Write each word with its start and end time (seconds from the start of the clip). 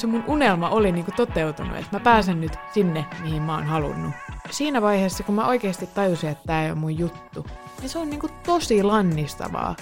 se 0.00 0.06
mun 0.06 0.24
unelma 0.26 0.68
oli 0.68 0.92
niinku 0.92 1.12
toteutunut, 1.16 1.76
että 1.76 1.96
mä 1.96 2.00
pääsen 2.00 2.40
nyt 2.40 2.52
sinne, 2.74 3.06
mihin 3.22 3.42
mä 3.42 3.54
oon 3.54 3.66
halunnut. 3.66 4.12
Siinä 4.50 4.82
vaiheessa, 4.82 5.24
kun 5.24 5.34
mä 5.34 5.46
oikeasti 5.46 5.86
tajusin, 5.86 6.30
että 6.30 6.44
tää 6.46 6.64
ei 6.64 6.70
ole 6.70 6.78
mun 6.78 6.98
juttu, 6.98 7.46
niin 7.80 7.88
se 7.88 7.98
on 7.98 8.10
niinku 8.10 8.28
tosi 8.46 8.82
lannistavaa. 8.82 9.76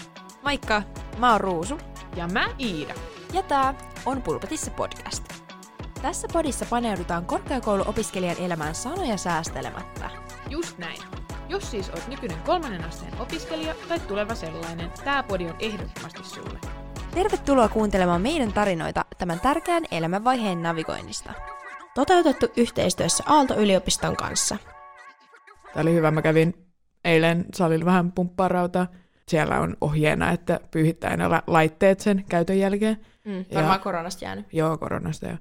Moikka, 0.45 0.83
mä 1.19 1.33
oon 1.33 1.41
Ruusu. 1.41 1.79
Ja 2.17 2.29
mä 2.29 2.49
Iida. 2.61 2.95
Ja 3.33 3.43
tää 3.43 3.75
on 4.07 4.23
Pulpetissa 4.23 4.71
podcast. 4.71 5.25
Tässä 6.03 6.29
podissa 6.33 6.67
paneudutaan 6.71 7.25
korkeakouluopiskelijan 7.25 8.37
elämään 8.39 8.75
sanoja 8.75 9.17
säästelemättä. 9.17 10.11
Just 10.51 10.79
näin. 10.79 10.99
Jos 11.49 11.71
siis 11.71 11.91
oot 11.91 12.09
nykyinen 12.09 12.39
kolmannen 12.47 12.85
asteen 12.85 13.21
opiskelija 13.21 13.75
tai 13.89 14.01
tuleva 14.01 14.35
sellainen, 14.35 14.91
tää 15.05 15.23
podi 15.23 15.47
on 15.47 15.57
ehdottomasti 15.59 16.25
sulle. 16.25 16.59
Tervetuloa 17.23 17.69
kuuntelemaan 17.69 18.23
meidän 18.23 18.53
tarinoita 18.53 19.05
tämän 19.19 19.41
tärkeän 19.41 19.83
elämänvaiheen 19.91 20.63
navigoinnista. 20.63 21.33
Toteutettu 21.95 22.47
yhteistyössä 22.57 23.25
Aalto-yliopiston 23.27 24.17
kanssa. 24.17 24.57
Tää 25.75 25.83
oli 25.83 25.95
hyvä. 25.95 26.11
Mä 26.11 26.23
kävin 26.23 26.55
eilen 27.05 27.45
salilla 27.55 27.85
vähän 27.85 28.13
pumppaa 28.13 28.49
rautaa. 28.49 28.87
Siellä 29.29 29.61
on 29.61 29.77
ohjeena, 29.81 30.31
että 30.31 30.61
pyyhittää 30.71 31.11
aina 31.11 31.31
la- 31.31 31.43
laitteet 31.47 32.01
sen 32.01 32.25
käytön 32.29 32.59
jälkeen. 32.59 32.97
Mm, 33.25 33.33
Ja- 33.39 33.45
varmaan 33.55 33.81
koronasta 33.81 34.25
jäänyt. 34.25 34.47
Joo, 34.53 34.79
koronasta 34.79 35.27
ja 35.27 35.37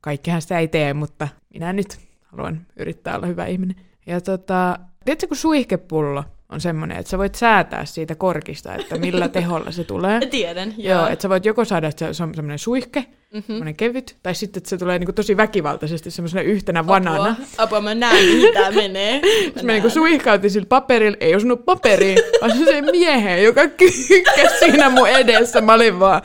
kaikkihan 0.00 0.42
sitä 0.42 0.58
ei 0.58 0.68
tee, 0.68 0.94
mutta 0.94 1.28
minä 1.54 1.72
nyt 1.72 1.98
haluan 2.22 2.66
yrittää 2.76 3.16
olla 3.16 3.26
hyvä 3.26 3.46
ihminen. 3.46 3.76
Ja 4.06 4.20
tota, 4.20 4.78
tiedätkö, 5.04 5.26
kun 5.28 5.36
suihkepullo 5.36 6.24
on 6.52 6.60
semmoinen, 6.60 6.96
että 6.96 7.10
sä 7.10 7.18
voit 7.18 7.34
säätää 7.34 7.84
siitä 7.84 8.14
korkista, 8.14 8.74
että 8.74 8.98
millä 8.98 9.28
teholla 9.28 9.70
se 9.70 9.84
tulee. 9.84 10.20
Tiedän, 10.30 10.74
Joo, 10.78 11.06
että 11.06 11.22
sä 11.22 11.28
voit 11.28 11.44
joko 11.44 11.64
saada, 11.64 11.88
että 11.88 12.12
se 12.12 12.22
on 12.22 12.34
semmoinen 12.34 12.58
suihke, 12.58 13.04
mm-hmm. 13.32 13.74
kevyt, 13.74 14.16
tai 14.22 14.34
sitten, 14.34 14.60
että 14.60 14.70
se 14.70 14.78
tulee 14.78 14.98
niinku 14.98 15.12
tosi 15.12 15.36
väkivaltaisesti 15.36 16.10
semmoisena 16.10 16.42
yhtenä 16.42 16.86
vanana. 16.86 17.30
Apua, 17.30 17.46
apua, 17.58 17.80
mä 17.80 17.94
näen, 17.94 18.24
mihin 18.24 18.52
tää 18.54 18.70
menee. 18.82 19.20
Sitten 19.44 19.66
mä 19.66 19.72
niinku 19.72 19.90
suihkautin 19.90 20.50
sillä 20.50 20.66
paperilla, 20.66 21.16
ei 21.20 21.34
osunut 21.34 21.64
paperiin, 21.64 22.18
vaan 22.40 22.64
se 22.64 22.82
miehen, 22.82 23.44
joka 23.44 23.68
kyykkäsi 23.68 24.58
siinä 24.58 24.90
mun 24.90 25.08
edessä. 25.08 25.60
Mä 25.60 25.74
olin 25.74 26.00
vaan, 26.00 26.22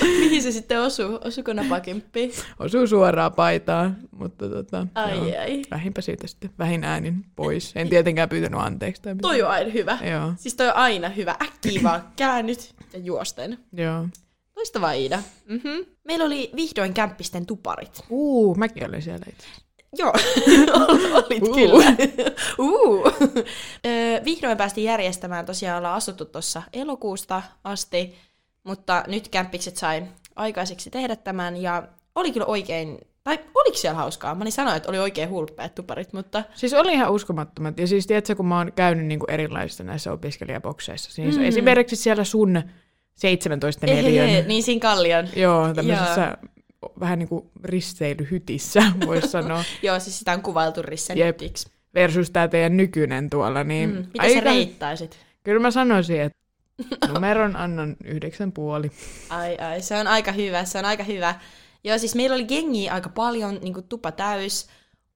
mihin 0.00 0.42
se 0.42 0.52
sitten 0.52 0.80
osuu? 0.80 1.18
Osuko 1.24 1.52
napakimppiin? 1.52 2.32
osuu 2.58 2.86
suoraan 2.86 3.32
paitaan, 3.32 3.96
mutta 4.10 4.48
tota, 4.48 4.86
Ai 4.94 5.16
joo. 5.16 5.40
ai. 5.40 5.62
vähinpä 5.70 6.00
siitä 6.00 6.26
sitten, 6.26 6.50
vähin 6.58 6.84
äänin 6.84 7.24
pois. 7.36 7.72
En 7.74 7.88
tietenkään 7.88 8.28
pyytänyt 8.28 8.60
anteeksi 8.60 9.02
tai. 9.02 9.14
Toi 9.22 9.42
on 9.42 9.50
aina 9.50 9.70
hyvä. 9.70 9.98
Joo, 10.10 10.32
Siis 10.36 10.54
toi 10.54 10.68
on 10.68 10.74
aina 10.76 11.08
hyvä. 11.08 11.36
Äkkiä 11.42 11.82
vaan 11.82 12.02
käännyt 12.16 12.74
ja 12.92 12.98
juosten. 12.98 13.58
joo. 13.72 14.06
Loistavaa 14.60 14.92
Iida. 14.92 15.22
Mm-hmm. 15.46 15.86
Meillä 16.04 16.24
oli 16.24 16.50
vihdoin 16.56 16.94
kämppisten 16.94 17.46
tuparit. 17.46 18.00
Uu, 18.10 18.54
mäkin 18.54 18.88
olin 18.88 19.02
siellä 19.02 19.26
itse. 19.28 19.46
Joo, 19.98 20.12
olit 21.18 21.42
Uu. 21.42 21.54
kyllä. 21.54 21.84
Uh. 22.58 23.12
Vihdoin 24.24 24.56
päästiin 24.56 24.84
järjestämään, 24.84 25.46
tosiaan 25.46 25.78
ollaan 25.78 25.96
asuttu 25.96 26.24
tuossa 26.24 26.62
elokuusta 26.72 27.42
asti, 27.64 28.14
mutta 28.64 29.04
nyt 29.06 29.28
kämppikset 29.28 29.76
sai 29.76 30.02
aikaiseksi 30.36 30.90
tehdä 30.90 31.16
tämän 31.16 31.56
ja 31.56 31.88
oli 32.14 32.32
kyllä 32.32 32.46
oikein, 32.46 32.98
tai 33.24 33.38
oliko 33.54 33.76
siellä 33.76 33.98
hauskaa? 33.98 34.34
Mä 34.34 34.44
niin 34.44 34.52
sanoin, 34.52 34.76
että 34.76 34.88
oli 34.88 34.98
oikein 34.98 35.30
hulppeat 35.30 35.74
tuparit, 35.74 36.12
mutta 36.12 36.44
Siis 36.54 36.74
oli 36.74 36.92
ihan 36.92 37.12
uskomattomat. 37.12 37.78
Ja 37.78 37.86
siis 37.86 38.06
tiedätkö, 38.06 38.34
kun 38.36 38.46
mä 38.46 38.58
oon 38.58 38.72
käynyt 38.72 39.06
niinku 39.06 39.26
erilaisissa 39.28 39.84
näissä 39.84 40.12
opiskelijabokseissa. 40.12 41.10
Siis 41.10 41.36
mm. 41.36 41.44
esimerkiksi 41.44 41.96
siellä 41.96 42.24
sun 42.24 42.62
17 43.20 43.86
neliön. 43.86 44.48
Niin 44.48 44.62
siinä 44.62 44.80
kallion. 44.80 45.28
Joo, 45.36 45.74
tämmöisessä 45.74 46.36
vähän 47.00 47.18
niin 47.18 47.28
kuin 47.28 47.50
risteilyhytissä, 47.64 48.82
voisi 49.06 49.28
sanoa. 49.28 49.64
Joo, 49.82 50.00
siis 50.00 50.18
sitä 50.18 50.32
on 50.32 50.42
kuvailtu 50.42 50.82
nytiksi. 51.14 51.68
Versus 51.94 52.30
tämä 52.30 52.48
teidän 52.48 52.76
nykyinen 52.76 53.30
tuolla, 53.30 53.64
niin 53.64 53.90
Mm. 53.90 54.06
Miten 54.12 54.34
sä 54.34 54.40
reittaisit? 54.40 55.18
Kyllä 55.44 55.60
mä 55.60 55.70
sanoisin, 55.70 56.20
että 56.20 56.38
numeron 57.14 57.56
annan 57.56 57.96
yhdeksän 58.04 58.52
puoli. 58.52 58.90
Ai 59.28 59.56
ai, 59.58 59.80
se 59.80 59.96
on 59.96 60.06
aika 60.06 60.32
hyvä, 60.32 60.64
se 60.64 60.78
on 60.78 60.84
aika 60.84 61.02
hyvä. 61.02 61.34
Joo, 61.84 61.98
siis 61.98 62.14
meillä 62.14 62.34
oli 62.34 62.44
gengiä 62.44 62.92
aika 62.94 63.08
paljon, 63.08 63.58
niin 63.62 63.74
kuin 63.74 63.88
tupa 63.88 64.12
täys. 64.12 64.66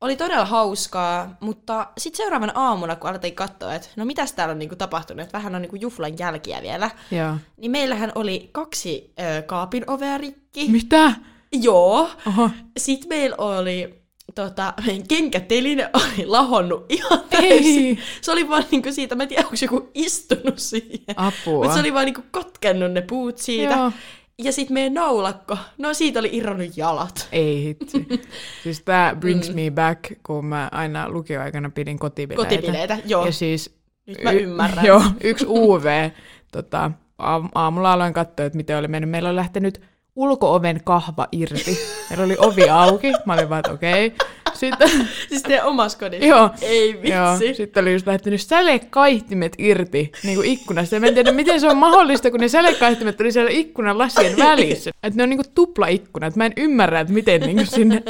Oli 0.05 0.17
todella 0.17 0.45
hauskaa, 0.45 1.37
mutta 1.41 1.87
sitten 1.99 2.17
seuraavana 2.17 2.53
aamuna, 2.55 2.97
kun 2.97 3.11
alettiin 3.11 3.35
katsoa, 3.35 3.75
että 3.75 3.89
no 3.97 4.05
mitäs 4.05 4.33
täällä 4.33 4.53
on 4.53 4.59
niin 4.59 4.69
kuin 4.69 4.79
tapahtunut, 4.79 5.23
että 5.23 5.39
vähän 5.39 5.55
on 5.55 5.63
niin 5.63 5.71
kuin 5.71 5.81
juflan 5.81 6.19
jälkiä 6.19 6.63
vielä, 6.63 6.91
Joo. 7.11 7.37
niin 7.57 7.71
meillähän 7.71 8.13
oli 8.15 8.49
kaksi 8.53 9.13
ö, 9.21 9.43
kaapin 9.43 9.91
ovea 9.91 10.19
rikki. 10.19 10.69
Mitä? 10.69 11.13
Joo. 11.53 12.11
Oho. 12.27 12.51
Sitten 12.77 13.09
meillä 13.09 13.37
oli 13.39 14.05
tota, 14.35 14.75
meidän 14.87 15.09
kenkäteline 15.09 15.91
oli 15.95 16.27
lahonnut 16.27 16.87
ihan 16.89 17.21
täysin. 17.31 17.87
Ei. 17.87 17.99
Se 18.21 18.33
oli 18.33 18.49
vaan 18.49 18.65
niinku 18.71 18.93
siitä, 18.93 19.15
mä 19.15 19.23
en 19.23 19.29
tiedä, 19.29 19.43
onko 19.43 19.57
joku 19.63 19.91
istunut 19.95 20.59
siihen. 20.59 21.15
Apua. 21.17 21.55
Mutta 21.55 21.75
se 21.75 21.81
oli 21.81 21.95
vaan 21.95 22.05
niinku 22.07 22.23
katkennut 22.31 22.93
ne 22.93 23.01
puut 23.03 23.39
siitä. 23.39 23.75
Joo. 23.75 23.93
Ja 24.39 24.53
sitten 24.53 24.75
meidän 24.75 24.95
naulakko, 24.95 25.59
no 25.79 25.95
siitä 25.95 26.21
oli 26.21 26.29
irronnut 26.33 26.77
jalat. 26.77 27.29
Ei 27.33 27.63
hitsi. 27.63 28.07
Siis 28.63 28.83
tää 28.83 29.15
brings 29.17 29.55
me 29.55 29.71
back, 29.71 30.01
kun 30.27 30.47
mä 30.47 30.69
aina 30.73 31.09
lukioaikana 31.09 31.71
pidin 31.71 31.99
kotibileitä. 31.99 32.57
Kotibileitä, 32.57 32.99
joo. 33.07 33.27
Ja 33.27 33.33
siis... 33.33 33.77
Nyt 34.07 34.23
mä 34.23 34.33
ymmärrän. 34.33 34.87
Joo, 34.91 35.03
yksi 35.25 35.47
UV. 35.49 36.11
tota, 36.53 36.91
aam- 37.19 37.49
aamulla 37.55 37.93
aloin 37.93 38.13
katsoa, 38.13 38.47
että 38.47 38.57
miten 38.57 38.79
oli 38.79 38.89
mennyt. 38.89 39.11
Meillä 39.11 39.29
on 39.29 39.37
lähtenyt 39.37 39.81
ulkooven 40.17 40.81
kahva 40.85 41.27
irti. 41.33 41.79
Meillä 42.11 42.25
oli 42.25 42.37
ovi 42.39 42.69
auki. 42.69 43.13
Mä 43.27 43.33
olin 43.33 43.49
vaan, 43.49 43.59
että 43.59 43.73
okei. 43.73 44.15
Sitten, 44.55 44.91
Siis 45.29 45.43
teidän 45.43 45.67
omassa 45.67 45.99
kodissa? 45.99 46.27
joo, 46.27 46.51
Ei 46.63 47.01
joo, 47.03 47.33
vitsi. 47.33 47.55
sitten 47.55 47.85
oli 47.85 47.93
just 47.93 48.07
lähtenyt 48.07 48.41
sälekaihtimet 48.41 49.55
irti 49.59 50.13
niin 50.25 50.37
kuin 50.37 50.49
ikkunasta. 50.49 50.95
Ja 50.95 51.01
mä 51.01 51.07
en 51.07 51.15
tiedä, 51.15 51.33
miten 51.33 51.61
se 51.61 51.69
on 51.69 51.77
mahdollista, 51.77 52.31
kun 52.31 52.41
ne 52.41 52.49
sälekaihtimet 52.49 53.21
oli 53.21 53.33
siellä 53.33 53.51
ikkunan 53.51 53.99
lasien 53.99 54.39
välissä. 54.39 54.91
Että 55.03 55.17
ne 55.17 55.23
on 55.23 55.29
niin 55.29 55.39
kuin 55.39 55.55
tupla 55.55 55.87
ikkuna. 55.87 56.27
Että 56.27 56.39
mä 56.41 56.47
en 56.47 56.53
ymmärrä, 56.57 57.01
että 57.01 57.13
miten 57.13 57.41
niin 57.41 57.57
kuin 57.57 57.67
sinne 57.67 58.03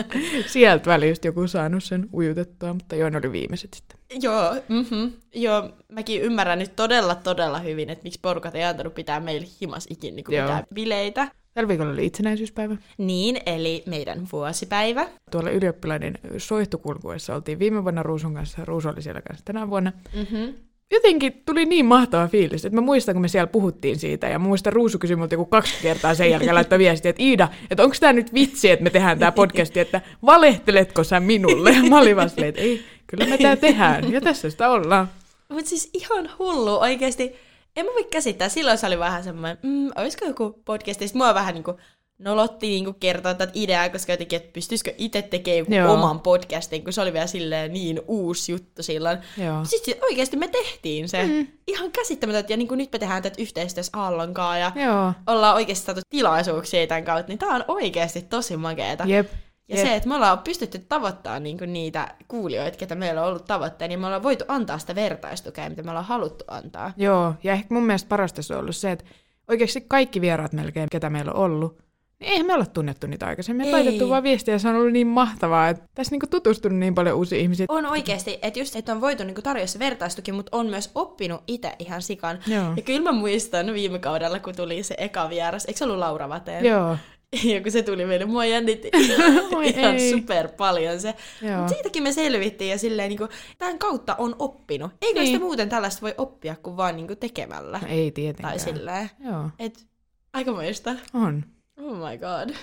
sieltä 0.47 0.91
välistä 0.91 1.28
joku 1.28 1.47
saanut 1.47 1.84
sen 1.84 2.09
ujutettua. 2.15 2.75
Mutta 2.75 2.97
joo, 2.97 3.09
ne 3.09 3.19
oli 3.19 3.32
viimeiset 3.32 3.75
sitten. 3.75 3.98
Joo, 4.22 4.54
mm-hmm. 4.69 5.12
joo, 5.34 5.69
mäkin 5.92 6.22
ymmärrän 6.22 6.59
nyt 6.59 6.76
todella, 6.76 7.15
todella 7.15 7.59
hyvin, 7.59 7.91
että 7.91 8.04
miksi 8.04 8.19
porukat 8.22 8.54
ei 8.54 8.65
antanut 8.65 8.94
pitää 8.94 9.21
meille 9.21 9.47
himas 9.60 9.86
ikin 9.91 10.16
niin 10.16 10.25
Joo. 10.28 10.42
mitään 10.42 10.65
bileitä. 10.75 11.28
Tällä 11.54 11.69
viikolla 11.69 11.92
oli 11.92 12.06
itsenäisyyspäivä. 12.06 12.76
Niin, 12.98 13.38
eli 13.47 13.82
meidän 13.87 14.28
vuosipäivä. 14.32 15.06
Tuolla 15.31 15.50
ylioppilaiden 15.50 16.19
soihtukulkuessa 16.38 17.34
oltiin 17.34 17.59
viime 17.59 17.82
vuonna 17.82 18.03
Ruusun 18.03 18.34
kanssa. 18.34 18.65
Ruusu 18.65 18.88
oli 18.88 19.03
siellä 19.03 19.22
kanssa 19.22 19.44
tänä 19.44 19.70
vuonna. 19.70 19.92
Mm-hmm. 20.15 20.54
Jotenkin 20.92 21.42
tuli 21.47 21.66
niin 21.66 21.87
mahtava 21.87 22.28
fiilis, 22.28 22.65
että 22.65 22.76
mä 22.76 22.81
muistan, 22.81 23.15
kun 23.15 23.22
me 23.22 23.28
siellä 23.28 23.47
puhuttiin 23.47 23.98
siitä, 23.98 24.28
ja 24.28 24.38
mä 24.38 24.47
muistan 24.48 24.72
Ruusu 24.72 24.98
kysyi 24.98 25.16
multa 25.16 25.34
joku 25.34 25.44
kaksi 25.44 25.75
kertaa 25.82 26.15
sen 26.15 26.31
jälkeen 26.31 26.54
laittoi 26.54 26.78
viestiä, 26.78 27.10
että 27.10 27.22
Iida, 27.22 27.48
että 27.71 27.82
onko 27.82 27.97
tämä 28.00 28.12
nyt 28.12 28.34
vitsi, 28.34 28.71
että 28.71 28.82
me 28.82 28.91
tehdään 28.91 29.19
tämä 29.19 29.32
podcasti, 29.32 29.81
että 29.81 30.00
valehteletko 30.26 31.04
sä 31.04 31.21
minulle? 31.21 31.71
Ja 31.71 31.82
mä 31.91 31.98
olin 31.98 32.16
silleen, 32.31 32.48
että 32.48 32.60
ei, 32.60 32.84
kyllä 33.06 33.26
me 33.26 33.38
tämä 33.38 33.56
tehdään, 33.56 34.12
ja 34.12 34.21
tässä 34.21 34.50
sitä 34.50 34.71
ollaan. 34.71 35.09
Mutta 35.48 35.69
siis 35.69 35.91
ihan 35.92 36.31
hullu 36.38 36.81
oikeasti. 36.81 37.32
En 37.77 37.87
mä 37.87 37.93
voi 37.93 38.05
käsittää. 38.05 38.49
Silloin 38.49 38.79
se 38.79 38.87
oli 38.87 38.99
vähän 38.99 39.25
semmoinen, 39.25 39.59
mm, 39.62 39.91
olisiko 39.97 40.25
joku 40.25 40.62
podcast. 40.65 41.01
Sitten 41.01 41.19
mua 41.19 41.35
vähän 41.35 41.55
niinku 41.55 41.79
nolotti 42.19 42.67
niinku 42.67 42.93
kertoa 42.93 43.35
tätä 43.35 43.53
ideaa, 43.55 43.89
koska 43.89 44.12
jotenkin, 44.12 44.37
että 44.37 44.53
pystyisikö 44.53 44.95
itse 44.99 45.23
tekemään 45.23 45.59
joku 45.59 45.75
Joo. 45.75 45.93
oman 45.93 46.21
podcastin, 46.21 46.84
kun 46.84 46.93
se 46.93 47.01
oli 47.01 47.13
vielä 47.13 47.27
silleen 47.27 47.73
niin 47.73 48.01
uusi 48.09 48.53
juttu 48.53 48.83
silloin. 48.83 49.19
Joo. 49.45 49.65
Sitten 49.65 49.95
oikeasti 50.03 50.37
me 50.37 50.49
tehtiin 50.49 51.09
se. 51.09 51.25
Mm. 51.25 51.47
Ihan 51.67 51.91
käsittämätöntä. 51.93 52.53
Ja 52.53 52.57
niin 52.57 52.69
kuin 52.69 52.79
nyt 52.79 52.93
me 52.93 52.99
tehdään 52.99 53.23
tätä 53.23 53.43
yhteistyössä 53.43 53.93
Aallon 53.99 54.34
kanssa 54.34 54.57
ja 54.59 54.73
Joo, 54.84 55.13
ollaan 55.27 55.55
oikeasti 55.55 55.84
saatu 55.87 56.01
tilaisuuksia 56.11 56.87
tämän 56.87 57.04
kautta, 57.04 57.28
niin 57.28 57.39
tää 57.39 57.48
on 57.48 57.65
oikeasti 57.69 58.22
tosi 58.22 58.57
makeeta. 58.57 59.04
jep. 59.07 59.31
Ja 59.69 59.77
jep. 59.77 59.87
se, 59.87 59.95
että 59.97 60.09
me 60.09 60.15
ollaan 60.15 60.39
pystytty 60.39 60.78
tavoittamaan 60.78 61.43
niinku 61.43 61.65
niitä 61.65 62.15
kuulijoita, 62.28 62.78
ketä 62.78 62.95
meillä 62.95 63.22
on 63.22 63.28
ollut 63.28 63.45
tavoitteena, 63.45 63.89
niin 63.89 64.01
me 64.01 64.07
ollaan 64.07 64.22
voitu 64.22 64.45
antaa 64.49 64.78
sitä 64.78 64.95
vertaistukea, 64.95 65.69
mitä 65.69 65.83
me 65.83 65.91
ollaan 65.91 66.07
haluttu 66.07 66.45
antaa. 66.49 66.93
Joo, 66.97 67.34
ja 67.43 67.53
ehkä 67.53 67.75
mun 67.75 67.83
mielestä 67.87 68.09
parasta 68.09 68.43
se 68.43 68.55
on 68.55 68.61
ollut 68.61 68.77
se, 68.77 68.91
että 68.91 69.05
oikeasti 69.49 69.84
kaikki 69.89 70.21
vieraat 70.21 70.53
melkein, 70.53 70.89
ketä 70.91 71.11
meillä 71.11 71.33
on 71.33 71.41
ollut, 71.41 71.78
niin 72.21 72.33
eihän 72.33 72.47
me 72.47 72.55
olla 72.55 72.66
tunnettu 72.66 73.07
niitä 73.07 73.27
aikaisemmin. 73.27 73.66
Me 73.66 73.69
Ei. 73.69 73.72
laitettu 73.72 74.09
vaan 74.09 74.22
viestiä 74.22 74.55
ja 74.55 74.59
se 74.59 74.69
on 74.69 74.77
ollut 74.77 74.93
niin 74.93 75.07
mahtavaa, 75.07 75.69
että 75.69 75.84
tässä 75.95 76.10
niinku 76.10 76.27
tutustunut 76.27 76.78
niin 76.78 76.95
paljon 76.95 77.17
uusia 77.17 77.39
ihmisiä. 77.39 77.67
On 77.69 77.87
oikeasti, 77.87 78.39
että 78.43 78.59
just, 78.59 78.77
että 78.77 78.93
on 78.93 79.01
voitu 79.01 79.25
niinku 79.25 79.43
tarjota 79.43 79.72
se 79.72 79.78
vertaistuki, 79.78 80.33
mutta 80.33 80.57
on 80.57 80.67
myös 80.67 80.91
oppinut 80.95 81.43
itse 81.47 81.72
ihan 81.78 82.03
sikan. 82.03 82.39
Joo. 82.47 82.72
Ja 82.77 82.83
kyllä 82.83 83.03
mä 83.03 83.13
muistan 83.13 83.75
viime 83.75 83.99
kaudella, 83.99 84.39
kun 84.39 84.57
tuli 84.57 84.83
se 84.83 84.95
eka 84.99 85.31
vieras, 85.31 85.65
eikö 85.65 85.78
se 85.78 85.84
ollut 85.84 85.99
Laura 85.99 86.28
Vateen? 86.28 86.65
Joo, 86.65 86.97
Ja 87.54 87.60
kun 87.63 87.72
se 87.72 87.83
tuli 87.83 88.07
meille, 88.07 88.25
mua 88.25 88.45
jännitti 88.45 88.91
Oi 89.57 89.69
ihan 89.69 89.95
ei. 89.95 90.10
super 90.10 90.48
paljon 90.57 91.01
se. 91.01 91.15
Joo. 91.42 91.57
Mutta 91.59 91.72
siitäkin 91.75 92.03
me 92.03 92.13
selvittiin 92.13 92.71
ja 92.71 92.78
silleen 92.78 93.09
niin 93.09 93.19
kuin, 93.19 93.31
tämän 93.59 93.78
kautta 93.78 94.15
on 94.19 94.36
oppinut. 94.39 94.92
Eikö 95.03 95.21
Niin. 95.21 95.27
sitä 95.33 95.45
muuten 95.45 95.69
tällaista 95.69 96.03
voi 96.03 96.15
oppia 96.19 96.57
kuin 96.63 96.77
vaan 96.77 96.97
niin 96.97 97.07
kuin 97.07 97.19
tekemällä? 97.19 97.78
no 97.83 97.89
ei 97.91 98.10
tietenkään. 98.10 98.53
Tai 98.53 98.59
silleen. 98.59 99.10
Joo, 99.25 99.51
Et, 99.59 99.86
aika 100.33 100.53
muista. 100.53 100.95
on. 101.15 101.45
Oh 101.83 101.97
my 101.97 102.19
god. 102.19 102.54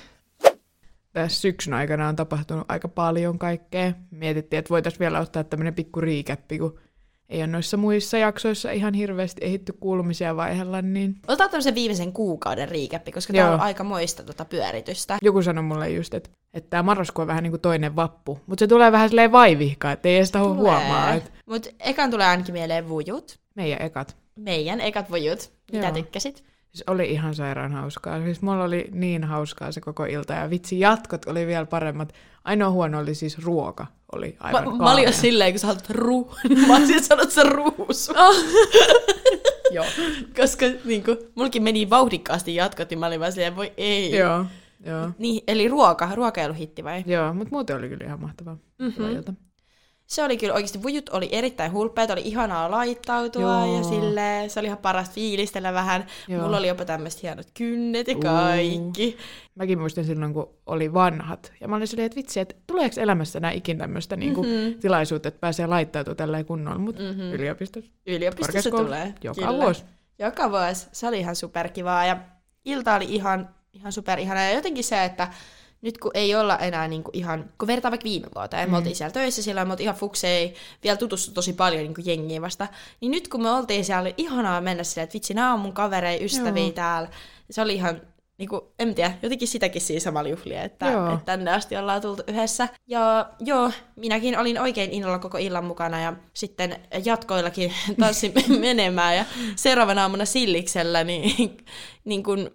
tässä 1.14 1.42
syksyn 1.42 1.74
aikana 1.74 2.08
on 2.08 2.16
tapahtunut 2.16 2.66
aika 2.70 2.88
paljon 2.88 3.40
kaikkea. 3.40 3.94
Mietittiin, 4.12 4.58
että 4.60 4.70
voitaisiin 4.70 5.00
vielä 5.00 5.20
ottaa 5.20 5.44
tämmöinen 5.44 5.74
pikku 5.76 6.02
riikäppi, 6.02 6.60
kun 6.60 6.80
ei 7.32 7.40
ole 7.40 7.48
noissa 7.48 7.78
muissa 7.78 8.18
jaksoissa 8.18 8.72
ihan 8.72 8.94
hirveästi 8.94 9.42
ehitty 9.46 9.74
kuulumisia 9.80 10.36
vaihella, 10.36 10.82
niin 10.82 11.16
Otetaan 11.28 11.50
tämmöisen 11.50 11.76
viimeisen 11.76 12.14
kuukauden 12.14 12.70
riikäppi, 12.70 13.12
koska 13.12 13.34
tämä 13.34 13.54
on 13.54 13.60
aika 13.60 13.84
moista 13.84 14.24
tota 14.24 14.46
pyöritystä. 14.46 15.18
joku 15.22 15.42
sanoi 15.42 15.64
mulle 15.64 15.90
just, 15.90 16.14
että, 16.14 16.30
että 16.54 16.70
tämä 16.70 16.84
marraskuu 16.84 17.22
on 17.22 17.28
vähän 17.28 17.44
niin 17.44 17.52
kuin 17.52 17.62
toinen 17.62 17.96
vappu, 17.96 18.40
mutta 18.48 18.64
se 18.64 18.68
tulee 18.68 18.92
vähän 18.92 19.10
silleen 19.10 19.32
vaivihkaa, 19.32 19.92
että 19.92 20.10
ei 20.10 20.16
edes 20.18 20.32
taho 20.32 20.54
huomaa, 20.54 21.14
että 21.14 21.32
Mutta 21.46 21.70
ekan 21.80 22.12
tulee 22.12 22.28
ainakin 22.28 22.54
mieleen 22.54 22.90
vujut. 22.90 23.40
meidän 23.56 23.82
ekat. 23.82 24.16
Meidän 24.36 24.82
ekat 24.82 25.12
vujut. 25.12 25.52
Mitä 25.72 25.86
Joo. 25.86 25.94
tykkäsit? 25.94 26.44
Siis 26.72 26.84
oli 26.88 27.12
ihan 27.12 27.36
sairaan 27.36 27.72
hauskaa. 27.72 28.24
Siis 28.24 28.42
mulla 28.42 28.64
oli 28.64 28.90
niin 28.92 29.24
hauskaa 29.24 29.72
se 29.72 29.82
koko 29.82 30.06
ilta 30.06 30.34
ja 30.34 30.50
vitsi 30.50 30.80
jatkot 30.80 31.26
oli 31.26 31.48
vielä 31.48 31.66
paremmat. 31.66 32.14
Ainoa 32.44 32.70
huono 32.70 33.00
oli 33.00 33.16
siis 33.16 33.38
ruoka. 33.40 33.88
Oli 34.12 34.36
aivan 34.40 34.64
Mä, 34.64 34.78
mä 34.78 34.92
olin 34.92 35.04
jo 35.04 35.12
silleen, 35.12 35.52
kun 35.52 35.60
sä 35.60 35.68
haluat 35.68 35.90
ruu. 35.90 36.36
mä 36.68 36.76
olisin 36.76 37.04
sanonut, 37.04 37.24
että 37.24 37.42
se 37.42 37.50
ruusu. 37.50 38.14
Joo. 39.72 39.86
Koska 40.40 40.66
niin 40.86 41.04
kuin, 41.04 41.18
mulkin 41.36 41.64
meni 41.64 41.90
vauhdikkaasti 41.90 42.56
jatkot, 42.56 42.90
niin 42.90 43.00
mä 43.00 43.08
olin 43.08 43.20
vaan 43.20 43.32
silleen, 43.32 43.56
voi 43.56 43.74
ei. 43.78 44.18
Joo, 44.18 44.46
joo. 44.86 45.10
Niin, 45.18 45.44
eli 45.48 45.68
ruoka, 45.68 46.10
ruokailuhitti 46.16 46.84
vai? 46.84 47.04
Joo, 47.06 47.34
mutta 47.34 47.52
muuten 47.52 47.76
oli 47.78 47.90
kyllä 47.90 48.06
ihan 48.06 48.22
mahtavaa. 48.22 48.58
Mm-hmm. 48.80 49.36
Se 50.12 50.24
oli 50.24 50.38
kyllä 50.38 50.54
oikeasti, 50.54 50.84
vujut 50.84 51.10
oli 51.10 51.30
erittäin 51.32 51.72
hulppeet, 51.72 52.10
oli 52.10 52.22
ihanaa 52.26 52.72
laittautua 52.72 53.42
Joo. 53.42 53.78
ja 53.78 53.84
silleen, 53.84 54.50
se 54.50 54.60
oli 54.60 54.68
ihan 54.68 54.78
parasta 54.78 55.14
fiilistellä 55.14 55.74
vähän. 55.74 56.06
Joo. 56.28 56.42
Mulla 56.44 56.58
oli 56.58 56.68
jopa 56.68 56.86
tämmöiset 56.86 57.24
hienot 57.24 57.48
kynnet 57.54 58.08
ja 58.08 58.16
kaikki. 58.16 59.18
Mäkin 59.56 59.80
muistan 59.80 60.06
silloin, 60.06 60.34
kun 60.34 60.50
oli 60.66 60.94
vanhat. 60.94 61.52
Ja 61.62 61.68
mä 61.68 61.76
olin 61.76 61.88
silleen, 61.88 62.06
että 62.06 62.16
vitsi, 62.16 62.40
että 62.40 62.56
tuleeko 62.68 63.02
elämässä 63.02 63.40
enää 63.40 63.52
ikin 63.52 63.78
tämmöistä 63.78 64.16
niinku, 64.16 64.44
Mhm. 64.44 64.80
tilaisuutta, 64.82 65.28
että 65.28 65.40
pääsee 65.40 65.68
laittautumaan 65.68 66.18
tälleen 66.18 66.46
kunnolla. 66.46 66.80
Mutta 66.80 67.02
Mhm. 67.04 67.12
mm-hmm. 67.12 67.32
yliopistossa, 67.34 67.92
Yliopistossa 68.08 68.72
tulee. 68.72 69.14
joka 69.24 69.42
kyllä. 69.42 69.58
vuosi. 69.64 69.84
Joka 70.20 70.52
vuosi. 70.52 70.88
Se 70.92 71.08
oli 71.08 71.20
ihan 71.20 71.36
superkivaa 71.36 72.06
ja 72.06 72.18
ilta 72.66 72.96
oli 72.96 73.06
ihan, 73.10 73.50
ihan 73.74 73.92
superihana. 73.92 74.42
Ja 74.44 74.54
jotenkin 74.54 74.84
se, 74.84 75.04
että 75.04 75.28
nyt 75.82 75.98
kun 75.98 76.12
ei 76.14 76.36
olla 76.36 76.58
enää 76.58 76.88
niinku 76.88 77.10
ihan, 77.14 77.50
kun 77.58 77.68
vertaa 77.68 77.92
vaikka 77.92 78.06
viime 78.06 78.28
vuoteen, 78.36 78.68
mm. 78.68 78.72
me 78.72 78.78
oltiin 78.78 78.96
siellä 78.96 79.14
töissä 79.14 79.42
silloin, 79.42 79.68
me 79.68 79.72
oltiin 79.74 79.86
ihan 79.86 79.96
fuksei, 79.96 80.56
vielä 80.84 80.98
tutustu 80.98 81.34
tosi 81.34 81.54
paljon 81.54 81.84
niinku 81.84 82.02
jengiin 82.06 82.42
vasta, 82.42 82.68
niin 83.02 83.12
nyt 83.12 83.28
kun 83.28 83.42
me 83.42 83.52
oltiin 83.52 83.86
siellä, 83.86 84.02
oli 84.02 84.14
ihanaa 84.18 84.62
mennä 84.62 84.84
silleen, 84.84 85.04
että 85.04 85.14
vitsi, 85.14 85.34
nämä 85.34 85.54
on 85.54 85.60
mun 85.60 85.74
kavereja, 85.74 86.24
ystäviä 86.24 86.64
Joo. 86.64 86.72
täällä. 86.72 87.10
Se 87.52 87.62
oli 87.62 87.74
ihan, 87.74 88.02
niinku, 88.38 88.74
en 88.80 88.96
tiedä, 88.96 89.18
jotenkin 89.22 89.48
sitäkin 89.48 89.82
siinä 89.82 90.00
samalla 90.00 90.30
juhlia, 90.30 90.64
että, 90.64 90.86
Joo. 90.86 91.14
että 91.14 91.26
tänne 91.26 91.52
asti 91.52 91.78
ollaan 91.78 92.02
tultu 92.02 92.24
yhdessä. 92.28 92.70
Ja 92.88 93.30
joo, 93.40 93.72
minäkin 93.96 94.40
olin 94.40 94.62
oikein 94.62 94.92
innolla 94.92 95.20
koko 95.20 95.38
illan 95.38 95.66
mukana 95.66 96.02
ja 96.02 96.14
sitten 96.34 96.80
jatkoillakin 97.06 97.74
tanssin 98.00 98.34
menemään 98.60 99.16
ja 99.16 99.26
seuraavana 99.56 100.02
aamuna 100.02 100.26
silliksellä 100.26 101.04
niin, 101.04 101.58
niin 102.06 102.24
kun 102.24 102.52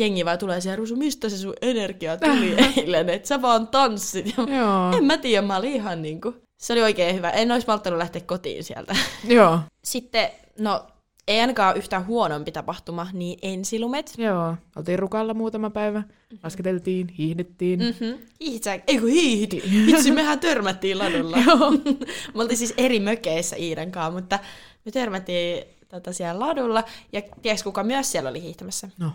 jengi 0.00 0.24
vaan 0.24 0.38
tulee 0.38 0.60
siihen, 0.60 0.78
Rusu, 0.78 0.96
mistä 0.96 1.28
se 1.28 1.36
sun 1.38 1.54
energia 1.62 2.16
tuli 2.16 2.56
eilen, 2.76 3.08
että 3.08 3.28
sä 3.28 3.42
vaan 3.42 3.68
tanssit. 3.68 4.26
Ja 4.26 4.56
Joo, 4.56 4.92
en 4.96 5.04
mä 5.04 5.18
tiedä, 5.18 5.46
mä 5.46 5.56
olin 5.56 5.72
ihan 5.72 6.02
niinku, 6.02 6.34
se 6.58 6.72
oli 6.72 6.82
oikein 6.82 7.16
hyvä. 7.16 7.30
En 7.30 7.52
olisi 7.52 7.66
malttanut 7.66 7.98
lähteä 7.98 8.22
kotiin 8.26 8.64
sieltä. 8.64 8.96
joo, 9.28 9.58
Sitten, 9.84 10.28
no 10.58 10.86
ei 11.28 11.40
ainakaan 11.40 11.76
yhtään 11.76 12.06
huonompi 12.06 12.52
tapahtuma, 12.52 13.06
niin 13.12 13.38
ensilumet. 13.42 14.14
joo. 14.18 14.56
Oltiin 14.76 14.98
rukalla 14.98 15.34
muutama 15.34 15.70
päivä, 15.70 16.02
lasketeltiin, 16.42 17.08
hiihdettiin. 17.08 17.80
Mm. 17.80 17.86
Mm-hmm. 17.86 18.18
Hiihtsä, 18.40 18.80
ei 18.86 18.98
kun 18.98 19.08
hiihdi. 19.08 19.62
Vitsi, 19.86 20.10
mehän 20.10 20.40
törmättiin 20.40 20.98
ladulla. 20.98 21.36
Me 22.34 22.42
oltiin 22.42 22.58
siis 22.58 22.74
eri 22.76 23.00
mökeissä 23.00 23.56
Iidan 23.56 23.90
kanssa, 23.90 24.10
mutta 24.20 24.38
me 24.84 24.92
törmättiin 24.92 25.64
tota, 25.88 26.12
siellä 26.12 26.46
ladulla. 26.46 26.84
Ja 27.12 27.22
tiedätkö, 27.42 27.64
kuka 27.64 27.84
myös 27.84 28.12
siellä 28.12 28.30
oli 28.30 28.42
hiihtämässä? 28.42 28.88
No. 28.98 29.10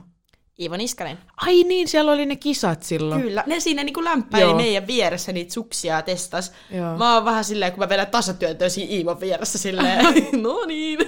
Iivo 0.59 0.77
Niskanen. 0.77 1.17
Ai 1.37 1.63
niin, 1.63 1.87
siellä 1.87 2.11
oli 2.11 2.25
ne 2.25 2.35
kisat 2.35 2.83
silloin. 2.83 3.21
Kyllä. 3.21 3.43
Ne 3.47 3.59
siinä 3.59 3.83
niinku 3.83 4.03
lämpäili 4.03 4.49
Joo. 4.49 4.57
meidän 4.57 4.87
vieressä 4.87 5.31
niitä 5.31 5.53
suksia 5.53 6.01
testas. 6.01 6.53
Joo. 6.71 6.97
Mä 6.97 7.15
oon 7.15 7.25
vähän 7.25 7.43
silleen, 7.43 7.71
kun 7.71 7.79
mä 7.79 7.89
vedän 7.89 8.07
tasatyöntöä 8.07 8.69
siinä 8.69 8.91
Iivon 8.91 9.19
vieressä 9.19 9.57
silleen, 9.57 10.05
no 10.43 10.65
niin. 10.65 10.99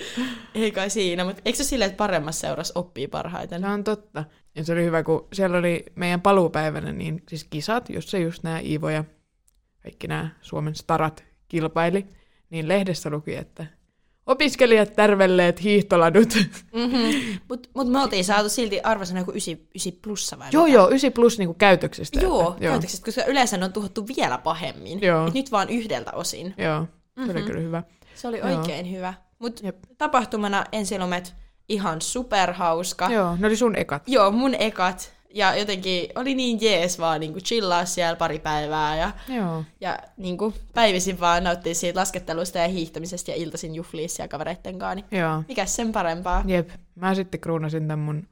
Ei 0.54 0.70
kai 0.70 0.90
siinä, 0.90 1.24
mutta 1.24 1.42
eikö 1.44 1.56
se 1.56 1.64
silleen, 1.64 1.90
että 1.90 1.98
paremmassa 1.98 2.40
seurassa 2.40 2.80
oppii 2.80 3.08
parhaiten? 3.08 3.60
Se 3.60 3.66
on 3.66 3.84
totta. 3.84 4.24
Ja 4.54 4.64
se 4.64 4.72
oli 4.72 4.84
hyvä, 4.84 5.02
kun 5.02 5.28
siellä 5.32 5.58
oli 5.58 5.84
meidän 5.94 6.20
paluupäivänä, 6.20 6.92
niin 6.92 7.22
siis 7.28 7.44
kisat, 7.44 7.90
jossa 7.90 8.18
just 8.18 8.42
nämä 8.42 8.60
Iivo 8.60 8.88
ja 8.88 9.04
kaikki 9.82 10.08
nämä 10.08 10.28
Suomen 10.40 10.74
starat 10.74 11.24
kilpaili, 11.48 12.06
niin 12.50 12.68
lehdessä 12.68 13.10
luki, 13.10 13.36
että 13.36 13.66
opiskelijat 14.26 14.92
tärvelleet 14.96 15.62
hiihtoladut. 15.62 16.34
Mm-hmm. 16.72 17.38
Mutta 17.48 17.68
mut 17.74 17.88
me 17.88 18.00
oltiin 18.02 18.24
saatu 18.24 18.48
silti 18.48 18.80
arvosana 18.80 19.20
joku 19.20 19.30
9, 19.30 19.54
9 19.74 19.92
plussa 20.02 20.38
vai 20.38 20.48
joo, 20.52 20.64
mitä? 20.64 20.74
joo, 20.74 20.88
9 20.88 21.12
plus 21.12 21.38
niinku 21.38 21.54
käytöksestä. 21.54 22.20
Joo, 22.20 22.48
että, 22.50 22.60
käytöksestä, 22.60 23.04
koska 23.04 23.24
yleensä 23.24 23.56
ne 23.56 23.64
on 23.64 23.72
tuhottu 23.72 24.06
vielä 24.16 24.38
pahemmin. 24.38 25.00
Joo. 25.02 25.26
Et 25.26 25.34
nyt 25.34 25.52
vaan 25.52 25.68
yhdeltä 25.70 26.12
osin. 26.12 26.54
Joo, 26.58 26.86
se 27.24 27.30
oli 27.30 27.38
Mhm. 27.38 27.46
kyllä 27.46 27.60
hyvä. 27.60 27.82
Se 28.14 28.28
oli 28.28 28.38
Joo. 28.38 28.48
oikein 28.58 28.90
hyvä. 28.92 29.14
Mutta 29.38 29.62
tapahtumana 29.98 30.64
ensilomet 30.72 31.34
ihan 31.68 32.00
superhauska. 32.00 33.08
Joo, 33.10 33.36
ne 33.38 33.46
oli 33.46 33.56
sun 33.56 33.76
ekat. 33.76 34.02
Joo, 34.06 34.30
mun 34.30 34.54
ekat. 34.58 35.15
Ja 35.34 35.56
jotenkin 35.56 36.08
oli 36.14 36.34
niin 36.34 36.58
jees 36.60 36.98
vaan 36.98 37.20
niinku 37.20 37.38
chillaa 37.40 37.84
siellä 37.84 38.16
pari 38.16 38.38
päivää 38.38 38.96
ja, 38.96 39.10
Joo. 39.28 39.64
ja 39.80 39.98
niinku 40.16 40.54
päivisin 40.74 41.20
vaan 41.20 41.44
nauttia 41.44 41.74
siitä 41.74 42.00
laskettelusta 42.00 42.58
ja 42.58 42.68
hiihtämisestä 42.68 43.30
ja 43.30 43.36
iltaisin 43.36 43.74
juhliissa 43.74 44.22
ja 44.22 44.28
kavereitten 44.28 44.78
kanssa. 44.78 45.06
Niin 45.10 45.20
Joo. 45.20 45.42
mikäs 45.48 45.76
sen 45.76 45.92
parempaa? 45.92 46.44
Jep. 46.46 46.68
Mä 46.94 47.14
sitten 47.14 47.40
kruunasin 47.40 47.82
tämän 47.82 47.98
mun 47.98 48.28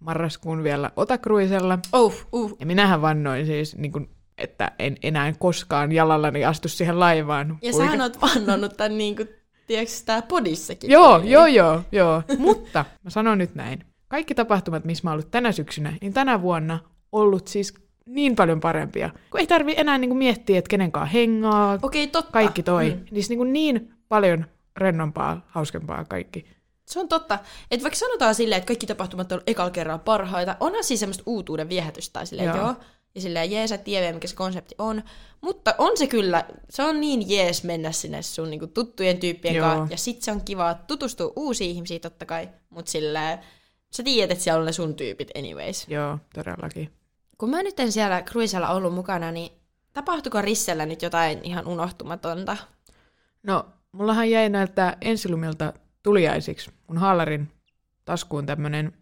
marraskuun 0.00 0.62
vielä 0.62 0.90
otakruisella. 0.96 1.78
Oh, 1.92 2.14
uh. 2.32 2.56
Ja 2.60 2.66
minähän 2.66 3.02
vannoin 3.02 3.46
siis, 3.46 3.76
niin 3.76 3.92
kuin, 3.92 4.10
että 4.38 4.70
en 4.78 4.96
enää 5.02 5.32
koskaan 5.38 5.92
jalallani 5.92 6.44
astu 6.44 6.68
siihen 6.68 7.00
laivaan. 7.00 7.58
Ja 7.62 7.72
Uika- 7.72 7.76
sähän 7.76 8.00
oot 8.00 8.20
vannonnut 8.22 8.76
tän 8.76 8.98
niinku, 8.98 9.24
tiedätkö, 9.66 9.94
tää 10.04 10.22
podissakin. 10.22 10.90
Joo, 10.90 11.18
joo, 11.24 11.46
joo, 11.46 11.82
joo. 11.92 12.22
Mutta 12.38 12.84
mä 13.04 13.10
sanon 13.10 13.38
nyt 13.38 13.54
näin. 13.54 13.84
Kaikki 14.12 14.34
tapahtumat, 14.34 14.84
missä 14.84 15.04
mä 15.04 15.10
oon 15.10 15.14
ollut 15.14 15.30
tänä 15.30 15.52
syksynä, 15.52 15.96
niin 16.00 16.12
tänä 16.12 16.42
vuonna 16.42 16.78
ollut 17.12 17.48
siis 17.48 17.74
niin 18.06 18.36
paljon 18.36 18.60
parempia. 18.60 19.10
Kun 19.30 19.40
ei 19.40 19.46
tarvi 19.46 19.74
enää 19.76 19.98
niin 19.98 20.08
kuin 20.08 20.18
miettiä, 20.18 20.58
että 20.58 20.68
kenen 20.68 20.92
kanssa 20.92 21.12
hengaa, 21.12 21.78
Okei, 21.82 22.06
totta. 22.06 22.32
kaikki 22.32 22.62
toi. 22.62 22.90
Mm. 22.90 23.04
Niin, 23.10 23.24
niin, 23.28 23.38
kuin 23.38 23.52
niin 23.52 23.94
paljon 24.08 24.46
rennompaa, 24.76 25.46
hauskempaa 25.48 26.04
kaikki. 26.04 26.46
Se 26.86 27.00
on 27.00 27.08
totta. 27.08 27.38
Että 27.70 27.82
vaikka 27.82 27.98
sanotaan 27.98 28.34
silleen, 28.34 28.56
että 28.56 28.66
kaikki 28.66 28.86
tapahtumat 28.86 29.32
on 29.32 29.40
ekalla 29.46 29.70
kerralla 29.70 29.98
parhaita, 29.98 30.56
onhan 30.60 30.84
siis 30.84 31.00
semmoista 31.00 31.22
uutuuden 31.26 31.68
viehätystä 31.68 32.24
silleen, 32.24 32.48
joo. 32.48 32.56
Joo. 32.56 32.74
Ja 33.14 33.20
silleen 33.20 33.50
jees, 33.50 33.72
että 33.72 33.84
tiedä, 33.84 34.12
mikä 34.12 34.28
se 34.28 34.36
konsepti 34.36 34.74
on. 34.78 35.02
Mutta 35.40 35.74
on 35.78 35.96
se 35.96 36.06
kyllä, 36.06 36.44
se 36.70 36.82
on 36.82 37.00
niin 37.00 37.30
jees 37.30 37.64
mennä 37.64 37.92
sinne 37.92 38.22
sun 38.22 38.50
niinku, 38.50 38.66
tuttujen 38.66 39.18
tyyppien 39.18 39.54
Joo. 39.54 39.68
kanssa. 39.68 39.94
Ja 39.94 39.98
sit 39.98 40.22
se 40.22 40.32
on 40.32 40.44
kiva 40.44 40.74
tutustua 40.74 41.32
uusiin 41.36 41.70
ihmisiin 41.70 42.00
totta 42.00 42.26
kai. 42.26 42.48
Mutta 42.70 42.90
silleen, 42.90 43.38
sä 43.96 44.02
tiedät, 44.02 44.30
että 44.30 44.44
siellä 44.44 44.60
on 44.60 44.66
ne 44.66 44.72
sun 44.72 44.94
tyypit 44.94 45.30
anyways. 45.38 45.88
Joo, 45.88 46.18
todellakin. 46.34 46.90
Kun 47.38 47.50
mä 47.50 47.62
nyt 47.62 47.80
en 47.80 47.92
siellä 47.92 48.22
Cruisella 48.22 48.68
ollut 48.68 48.94
mukana, 48.94 49.32
niin 49.32 49.52
tapahtuiko 49.92 50.42
Rissellä 50.42 50.86
nyt 50.86 51.02
jotain 51.02 51.40
ihan 51.42 51.66
unohtumatonta? 51.66 52.56
No, 53.42 53.66
mullahan 53.92 54.30
jäi 54.30 54.48
näiltä 54.48 54.96
ensilumilta 55.00 55.72
tuliaisiksi 56.02 56.70
mun 56.88 56.98
haalarin 56.98 57.48
taskuun 58.04 58.46
tämmönen 58.46 58.92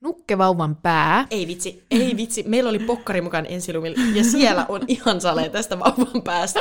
nukkevauvan 0.00 0.76
pää. 0.76 1.26
Ei 1.30 1.46
vitsi, 1.46 1.86
ei 1.90 2.16
vitsi. 2.16 2.42
Meillä 2.46 2.70
oli 2.70 2.78
pokkari 2.78 3.20
mukaan 3.20 3.46
ensilumilla 3.46 3.98
ja 4.14 4.24
siellä 4.24 4.66
on 4.68 4.82
ihan 4.88 5.20
salee 5.20 5.48
tästä 5.48 5.78
vauvan 5.78 6.22
päästä. 6.24 6.60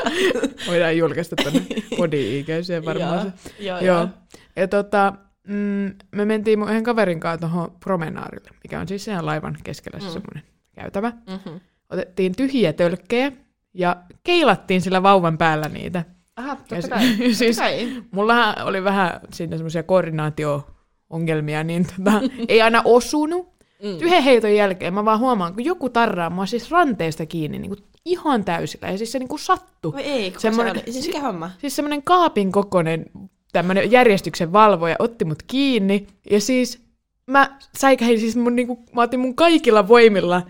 Voidaan 0.68 0.98
julkaista 0.98 1.36
tonne 1.44 1.66
podi 1.98 2.46
varmaan. 2.86 3.34
Joo, 3.60 3.78
joo, 3.78 3.80
Joo. 3.80 3.98
joo. 3.98 4.08
Ja 4.56 4.68
tota, 4.68 5.14
mm, 5.50 5.94
me 6.12 6.26
mentiin 6.26 6.60
mun 6.60 6.70
yhden 6.70 6.84
kaverin 6.84 7.20
kanssa 7.20 7.48
tuohon 7.48 7.72
promenaarille, 7.80 8.50
mikä 8.64 8.80
on 8.80 8.88
siis 8.88 9.04
siellä 9.06 9.26
laivan 9.26 9.58
keskellä 9.64 10.00
mm. 10.00 10.06
Mm. 10.06 10.12
semmoinen 10.12 10.44
käytävä. 10.76 11.10
Mm-hmm. 11.30 11.60
Otettiin 11.90 12.36
tyhjiä 12.36 12.74
tölkkejä 12.74 13.32
ja 13.74 13.98
keilattiin 14.24 14.82
sillä 14.82 15.04
vauvan 15.04 15.38
päällä 15.38 15.70
niitä. 15.70 16.04
Aha, 16.36 16.50
Ja 16.50 16.56
totta 16.56 16.82
se- 16.82 16.88
kai. 16.90 17.08
Totta 17.18 17.34
siis 17.34 17.58
kai. 17.58 18.04
mullahan 18.12 18.56
oli 18.66 18.84
vähän 18.84 19.20
siinä 19.34 19.58
semmoisia 19.58 19.84
koordinaatio-ongelmia, 19.84 21.64
niin 21.64 21.88
tota, 21.98 22.22
ei 22.50 22.62
aina 22.62 22.82
osunut. 22.86 23.48
Mm. 23.84 23.90
Yhden 24.02 24.24
heiton 24.24 24.56
jälkeen 24.56 24.94
mä 24.94 25.06
vaan 25.06 25.20
huomaan, 25.20 25.54
kun 25.54 25.66
joku 25.66 25.90
tarraa 25.90 26.30
mua 26.30 26.46
siis 26.46 26.72
ranteesta 26.72 27.26
kiinni 27.26 27.60
niin 27.60 27.70
kuin 27.70 27.84
ihan 28.06 28.46
täysillä. 28.46 28.88
Ja 28.92 28.98
siis 28.98 29.12
se 29.12 29.20
niin 29.20 29.30
kuin 29.30 29.40
sattui. 29.40 29.94
Oi 29.96 30.02
ei, 30.02 30.34
Semmoinen- 30.38 30.76
se 30.76 30.82
oli? 30.86 30.92
Siis 30.94 31.08
mikä 31.08 31.20
homma? 31.22 31.52
Siis 31.58 31.76
semmoinen 31.76 32.04
kaapin 32.04 32.52
kokoinen 32.52 33.06
tämmöinen 33.52 33.92
järjestyksen 33.92 34.54
valvoja 34.54 34.96
otti 35.00 35.26
mut 35.26 35.44
kiinni. 35.44 36.08
Ja 36.30 36.42
siis 36.42 36.82
mä 37.28 37.58
säikähin 37.78 38.20
siis 38.20 38.36
mun, 38.36 38.56
niinku, 38.56 38.84
mä 38.96 39.02
otin 39.02 39.20
mun 39.20 39.36
kaikilla 39.36 39.88
voimilla 39.88 40.42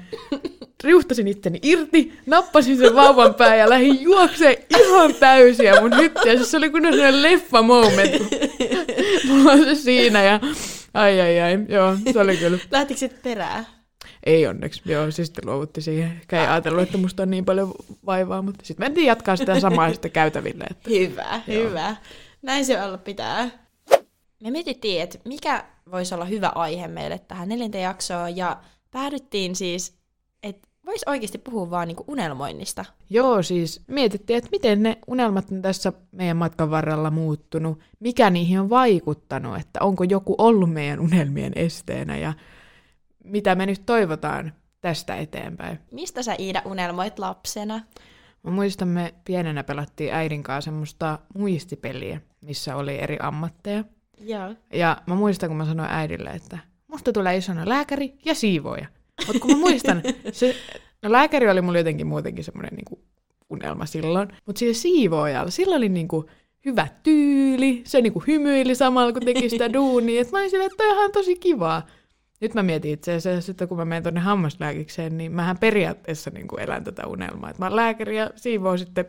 riuhtasin 0.84 1.28
itteni 1.28 1.60
irti, 1.64 2.14
nappasin 2.26 2.78
sen 2.78 2.96
vauvan 2.96 3.34
pää 3.34 3.56
ja 3.56 3.70
lähdin 3.70 4.02
juokseen 4.02 4.58
ihan 4.80 5.16
täysiä 5.16 5.82
mun 5.82 5.98
hyttiä. 5.98 6.36
Siis 6.36 6.52
se 6.52 6.58
oli 6.58 6.70
kun 6.70 6.82
sellainen 6.82 7.22
leffa 7.22 7.62
moment. 7.62 8.12
Mulla 9.28 9.52
on 9.52 9.64
se 9.64 9.76
siinä 9.76 10.24
ja 10.24 10.40
ai 10.94 11.22
ai 11.22 11.40
ai, 11.40 11.60
joo, 11.70 11.98
se 12.14 12.20
oli 12.20 12.38
kyllä. 12.38 12.58
Lähtikö 12.72 13.00
sit 13.00 13.22
perään? 13.22 13.68
Ei 14.26 14.48
onneksi, 14.48 14.82
joo, 14.86 15.12
siis 15.12 15.28
sitten 15.28 15.46
luovutti 15.46 15.82
siihen. 15.82 16.12
Ehkä 16.12 16.42
ei 16.42 16.48
ajatellut, 16.48 16.82
että 16.82 16.98
musta 16.98 17.24
on 17.24 17.30
niin 17.30 17.46
paljon 17.46 17.74
vaivaa, 18.06 18.42
mutta 18.42 18.66
sitten 18.66 18.86
mentiin 18.86 19.08
jatkaa 19.08 19.36
sitä 19.36 19.60
samaa 19.60 19.92
sitten 19.94 20.12
käytäville. 20.12 20.64
Että... 20.70 20.90
Hyvä, 20.90 21.42
Joo. 21.48 21.64
hyvä. 21.64 21.96
Näin 22.42 22.66
se 22.66 22.84
olla 22.84 22.98
pitää. 22.98 23.50
Me 24.44 24.52
mietittiin, 24.52 25.02
että 25.02 25.20
mikä 25.26 25.66
voisi 25.92 26.16
olla 26.16 26.26
hyvä 26.26 26.52
aihe 26.56 26.88
meille 26.88 27.20
tähän 27.20 27.50
neljänteen 27.50 27.84
jaksoon, 27.84 28.38
ja 28.38 28.58
päädyttiin 28.92 29.56
siis, 29.56 29.98
että 30.44 30.68
voisi 30.86 31.06
oikeasti 31.08 31.38
puhua 31.38 31.70
vaan 31.70 31.88
niinku 31.88 32.04
unelmoinnista. 32.08 32.86
Joo, 33.10 33.44
siis 33.44 33.82
mietittiin, 33.88 34.38
että 34.38 34.50
miten 34.52 34.84
ne 34.84 34.98
unelmat 35.08 35.52
on 35.52 35.62
tässä 35.62 35.94
meidän 36.12 36.38
matkan 36.38 36.72
varrella 36.72 37.12
muuttunut, 37.12 37.80
mikä 38.00 38.30
niihin 38.30 38.60
on 38.60 38.70
vaikuttanut, 38.70 39.58
että 39.60 39.80
onko 39.82 40.04
joku 40.04 40.36
ollut 40.38 40.74
meidän 40.74 41.00
unelmien 41.00 41.54
esteenä 41.56 42.18
ja 42.18 42.34
mitä 43.24 43.56
me 43.56 43.66
nyt 43.66 43.86
toivotaan 43.86 44.54
tästä 44.82 45.16
eteenpäin. 45.16 45.80
Mistä 45.92 46.24
sä 46.24 46.36
Iida 46.40 46.62
unelmoit 46.66 47.20
lapsena? 47.20 47.82
Mä 48.44 48.52
muistan, 48.52 48.88
me 48.88 49.14
pienenä 49.26 49.64
pelattiin 49.64 50.14
äidin 50.14 50.44
kanssa 50.44 50.66
semmoista 50.66 51.20
muistipeliä, 51.38 52.22
missä 52.42 52.76
oli 52.76 53.00
eri 53.00 53.18
ammatteja. 53.22 53.84
Joo. 54.22 54.56
Ja 54.74 54.98
mä 55.08 55.16
muistan, 55.16 55.50
kun 55.50 55.58
mä 55.58 55.66
sanoin 55.66 55.90
äidille, 55.92 56.30
että 56.30 56.60
musta 56.88 57.14
tulee 57.14 57.38
isona 57.38 57.70
lääkäri 57.70 58.14
ja 58.26 58.36
siivooja. 58.36 58.88
Mutta 59.28 59.40
kun 59.40 59.52
mä 59.52 59.58
muistan, 59.58 60.02
se, 60.32 60.56
no 61.02 61.12
lääkäri 61.12 61.50
oli 61.50 61.62
mulla 61.62 61.78
jotenkin 61.78 62.08
muutenkin 62.08 62.44
semmoinen 62.44 62.74
niinku 62.74 63.00
unelma 63.50 63.86
silloin. 63.86 64.28
Mutta 64.46 64.60
sillä 64.60 64.74
siivoojalla, 64.74 65.52
sillä 65.52 65.76
oli 65.76 65.90
niinku 65.90 66.26
hyvä 66.66 66.88
tyyli, 67.04 67.82
se 67.86 68.02
niinku 68.02 68.24
hymyili 68.28 68.76
samalla, 68.76 69.14
kun 69.14 69.26
teki 69.26 69.50
sitä 69.50 69.74
duunia. 69.74 70.22
Et 70.22 70.32
mä 70.32 70.38
olin 70.38 70.50
silleen, 70.50 70.72
että 70.72 70.84
on 70.84 71.12
tosi 71.12 71.36
kivaa. 71.36 71.88
Nyt 72.42 72.54
mä 72.54 72.64
mietin 72.64 72.92
itse 72.92 73.14
asiassa, 73.14 73.52
että 73.52 73.68
kun 73.68 73.78
mä 73.78 73.86
menen 73.86 74.04
tuonne 74.04 74.20
hammaslääkikseen, 74.20 75.18
niin 75.18 75.32
mähän 75.32 75.58
periaatteessa 75.58 76.32
niinku 76.34 76.58
elän 76.58 76.84
tätä 76.84 77.08
unelmaa. 77.08 77.50
Että 77.50 77.62
mä 77.62 77.66
oon 77.66 77.76
lääkäri 77.76 78.18
ja 78.18 78.30
siivoo 78.36 78.78
sitten, 78.78 79.06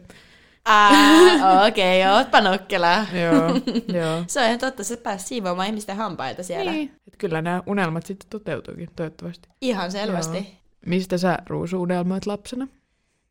Ah, 0.64 0.92
okei, 1.68 2.02
okay, 2.02 2.16
ootpa 2.16 2.40
nokkelaa. 2.40 3.06
joo, 3.12 3.48
joo. 4.00 4.24
Se 4.26 4.40
on 4.40 4.46
ihan 4.46 4.58
totta, 4.58 4.84
sä 4.84 4.96
pääsit 4.96 5.28
siivoamaan 5.28 5.68
ihmisten 5.68 5.96
hampaita 5.96 6.42
siellä. 6.42 6.72
Niin, 6.72 6.92
että 7.06 7.18
kyllä 7.18 7.42
nämä 7.42 7.62
unelmat 7.66 8.06
sitten 8.06 8.30
toteutuukin, 8.30 8.88
toivottavasti. 8.96 9.48
Ihan 9.60 9.92
selvästi. 9.92 10.36
Joo. 10.36 10.46
Mistä 10.86 11.18
sä 11.18 11.38
Ruusu 11.46 11.82
unelmoit 11.82 12.26
lapsena? 12.26 12.68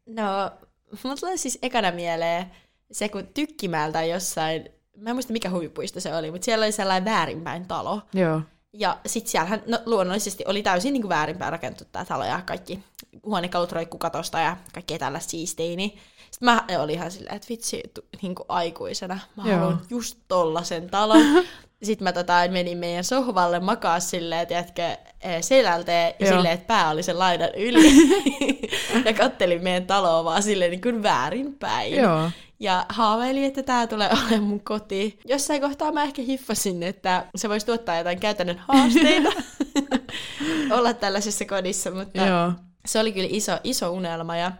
No, 0.05 0.51
mulla 1.03 1.15
tulee 1.15 1.37
siis 1.37 1.59
ekana 1.61 1.91
mieleen 1.91 2.45
se, 2.91 3.09
kun 3.09 3.27
Tykkimäältä 3.33 4.03
jossain, 4.03 4.69
mä 4.97 5.09
en 5.09 5.15
muista 5.15 5.33
mikä 5.33 5.49
huvipuisto 5.49 5.99
se 5.99 6.15
oli, 6.15 6.31
mutta 6.31 6.45
siellä 6.45 6.63
oli 6.63 6.71
sellainen 6.71 7.05
väärinpäin 7.05 7.67
talo. 7.67 8.01
Joo. 8.13 8.41
Ja 8.73 8.97
sit 9.05 9.27
siellähän 9.27 9.63
no, 9.67 9.79
luonnollisesti 9.85 10.43
oli 10.47 10.63
täysin 10.63 10.93
niin 10.93 11.01
kuin 11.01 11.09
väärinpäin 11.09 11.51
rakennettu 11.51 11.83
tää 11.91 12.05
talo 12.05 12.25
ja 12.25 12.41
kaikki 12.45 12.79
huonekalut 13.25 13.71
roikku 13.71 13.97
katosta 13.97 14.39
ja 14.39 14.57
kaikkea 14.73 14.99
tällaista 14.99 15.31
siistiä. 15.31 15.75
Niin 15.75 15.89
sitten 16.31 16.45
mä 16.45 16.65
olin 16.79 16.95
ihan 16.95 17.11
silleen, 17.11 17.35
että 17.35 17.47
vitsi, 17.49 17.83
tu, 17.93 18.01
niin 18.21 18.35
kuin 18.35 18.45
aikuisena, 18.49 19.19
mä 19.37 19.43
Joo. 19.45 19.59
haluan 19.59 19.81
just 19.89 20.17
tollasen 20.27 20.89
talon. 20.89 21.21
Sitten 21.83 22.03
mä 22.03 22.11
tota, 22.11 22.33
menin 22.51 22.77
meidän 22.77 23.03
sohvalle 23.03 23.59
makaa 23.59 23.99
silleen, 23.99 24.47
tiedätkö, 24.47 24.81
eh, 25.21 25.41
selältä 25.41 25.91
ja 25.91 26.13
Joo. 26.19 26.29
silleen, 26.29 26.53
että 26.53 26.67
pää 26.67 26.89
oli 26.89 27.03
sen 27.03 27.19
laidan 27.19 27.49
yli. 27.57 27.91
ja 29.05 29.13
kattelin 29.13 29.63
meidän 29.63 29.85
taloa 29.85 30.23
vaan 30.23 30.43
silleen 30.43 30.71
niin 30.71 30.81
kuin 30.81 31.03
väärinpäin. 31.03 31.95
Joo. 31.95 32.31
Ja 32.59 32.85
haaveilin, 32.89 33.43
että 33.43 33.63
tämä 33.63 33.87
tulee 33.87 34.09
olemaan 34.21 34.43
mun 34.43 34.59
koti. 34.63 35.19
Jossain 35.25 35.61
kohtaa 35.61 35.91
mä 35.91 36.03
ehkä 36.03 36.21
hiffasin, 36.21 36.83
että 36.83 37.25
se 37.35 37.49
voisi 37.49 37.65
tuottaa 37.65 37.97
jotain 37.97 38.19
käytännön 38.19 38.61
haasteita 38.67 39.29
olla 40.77 40.93
tällaisessa 40.93 41.45
kodissa, 41.45 41.91
mutta 41.91 42.21
Joo. 42.21 42.53
se 42.85 42.99
oli 42.99 43.11
kyllä 43.11 43.29
iso, 43.31 43.57
iso 43.63 43.91
unelma. 43.91 44.37
Ja 44.37 44.51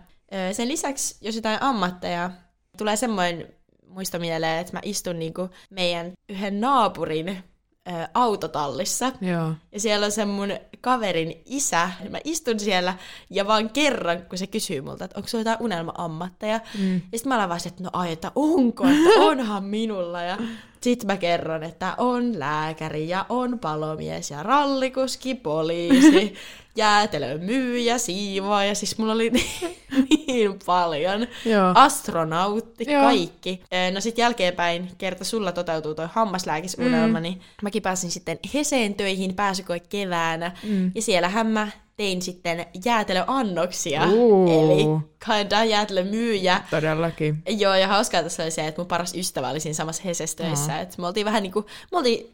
sen 0.52 0.68
lisäksi, 0.68 1.18
jos 1.22 1.36
jotain 1.36 1.62
ammatteja, 1.62 2.32
tulee 2.78 2.96
semmoinen 2.96 3.59
muisto 3.90 4.20
mieleen, 4.20 4.60
että 4.60 4.74
mä 4.74 4.80
istun 4.84 5.20
niinku 5.20 5.50
meidän 5.70 6.12
yhden 6.30 6.62
naapurin 6.62 7.30
ö, 7.30 7.92
autotallissa. 8.14 9.12
Joo. 9.22 9.54
Ja 9.72 9.80
siellä 9.80 10.06
on 10.06 10.12
sen 10.12 10.28
mun 10.28 10.50
kaverin 10.82 11.42
isä. 11.46 11.92
Mä 12.10 12.18
istun 12.24 12.60
siellä 12.60 12.94
ja 13.30 13.48
vaan 13.48 13.70
kerran, 13.70 14.22
kun 14.22 14.38
se 14.38 14.48
kysyy 14.48 14.82
multa, 14.82 15.06
että 15.06 15.18
onko 15.18 15.28
sulla 15.30 15.42
jotain 15.42 15.62
unelma-ammatteja. 15.62 16.60
Mm. 16.80 16.94
Ja 16.94 17.18
sitten 17.18 17.30
mä 17.30 17.36
olen 17.36 17.50
vaan 17.50 17.60
se, 17.60 17.70
että 17.70 17.84
no 17.84 17.90
ai, 17.94 18.12
että 18.12 18.32
onko, 18.36 18.88
että 18.88 19.20
onhan 19.20 19.64
minulla. 19.64 20.22
Ja 20.22 20.38
sitten 20.82 21.08
mä 21.08 21.18
kerron, 21.18 21.64
että 21.64 21.96
on 21.98 22.40
lääkäri 22.40 23.10
ja 23.10 23.26
on 23.30 23.60
palomies 23.60 24.32
ja 24.32 24.44
rallikuski, 24.44 25.36
poliisi, 25.36 26.34
jäätelön 26.76 27.44
myyjä, 27.44 27.98
siivoaja. 27.98 28.76
Siis 28.76 28.98
mulla 28.98 29.14
oli 29.14 29.32
niin 30.28 30.60
paljon. 30.66 31.28
Joo. 31.46 31.72
Astronautti, 31.76 32.92
Joo. 32.92 33.02
kaikki. 33.02 33.64
No 33.94 34.02
sitten 34.02 34.24
jälkeenpäin, 34.24 34.92
kerta 34.98 35.24
sulla 35.24 35.52
toteutuu 35.52 35.96
toi 35.96 36.08
hammaslääkisunelma, 36.12 37.20
mm. 37.20 37.24
niin 37.24 37.42
mäkin 37.62 37.82
pääsin 37.82 38.12
sitten 38.12 38.40
Heseen 38.54 38.96
töihin 38.96 39.36
pääsykoe 39.36 39.80
keväänä. 39.80 40.52
Mm. 40.64 40.92
Ja 40.96 41.02
siellähän 41.02 41.48
mä 41.48 41.68
tein 42.00 42.22
sitten 42.22 42.66
jäätelöannoksia. 42.86 44.08
Uu. 44.12 44.48
Eli 44.48 44.86
kinda 45.26 45.64
jäätelömyyjä. 45.66 46.62
Todellakin. 46.72 47.44
Joo, 47.50 47.76
ja 47.76 47.88
hauskaa 47.88 48.24
tässä 48.24 48.44
oli 48.44 48.52
se, 48.52 48.68
että 48.68 48.82
mun 48.82 48.88
paras 48.88 49.14
ystävä 49.16 49.50
oli 49.50 49.60
siinä 49.60 49.74
samassa 49.74 50.04
Hesessä 50.06 50.38
töissä. 50.38 50.74
Aa. 50.74 50.80
Että 50.80 50.96
me 51.02 51.08
oltiin 51.08 51.26
vähän 51.26 51.44
niinku, 51.44 51.66
me 51.92 51.98
oltiin 51.98 52.34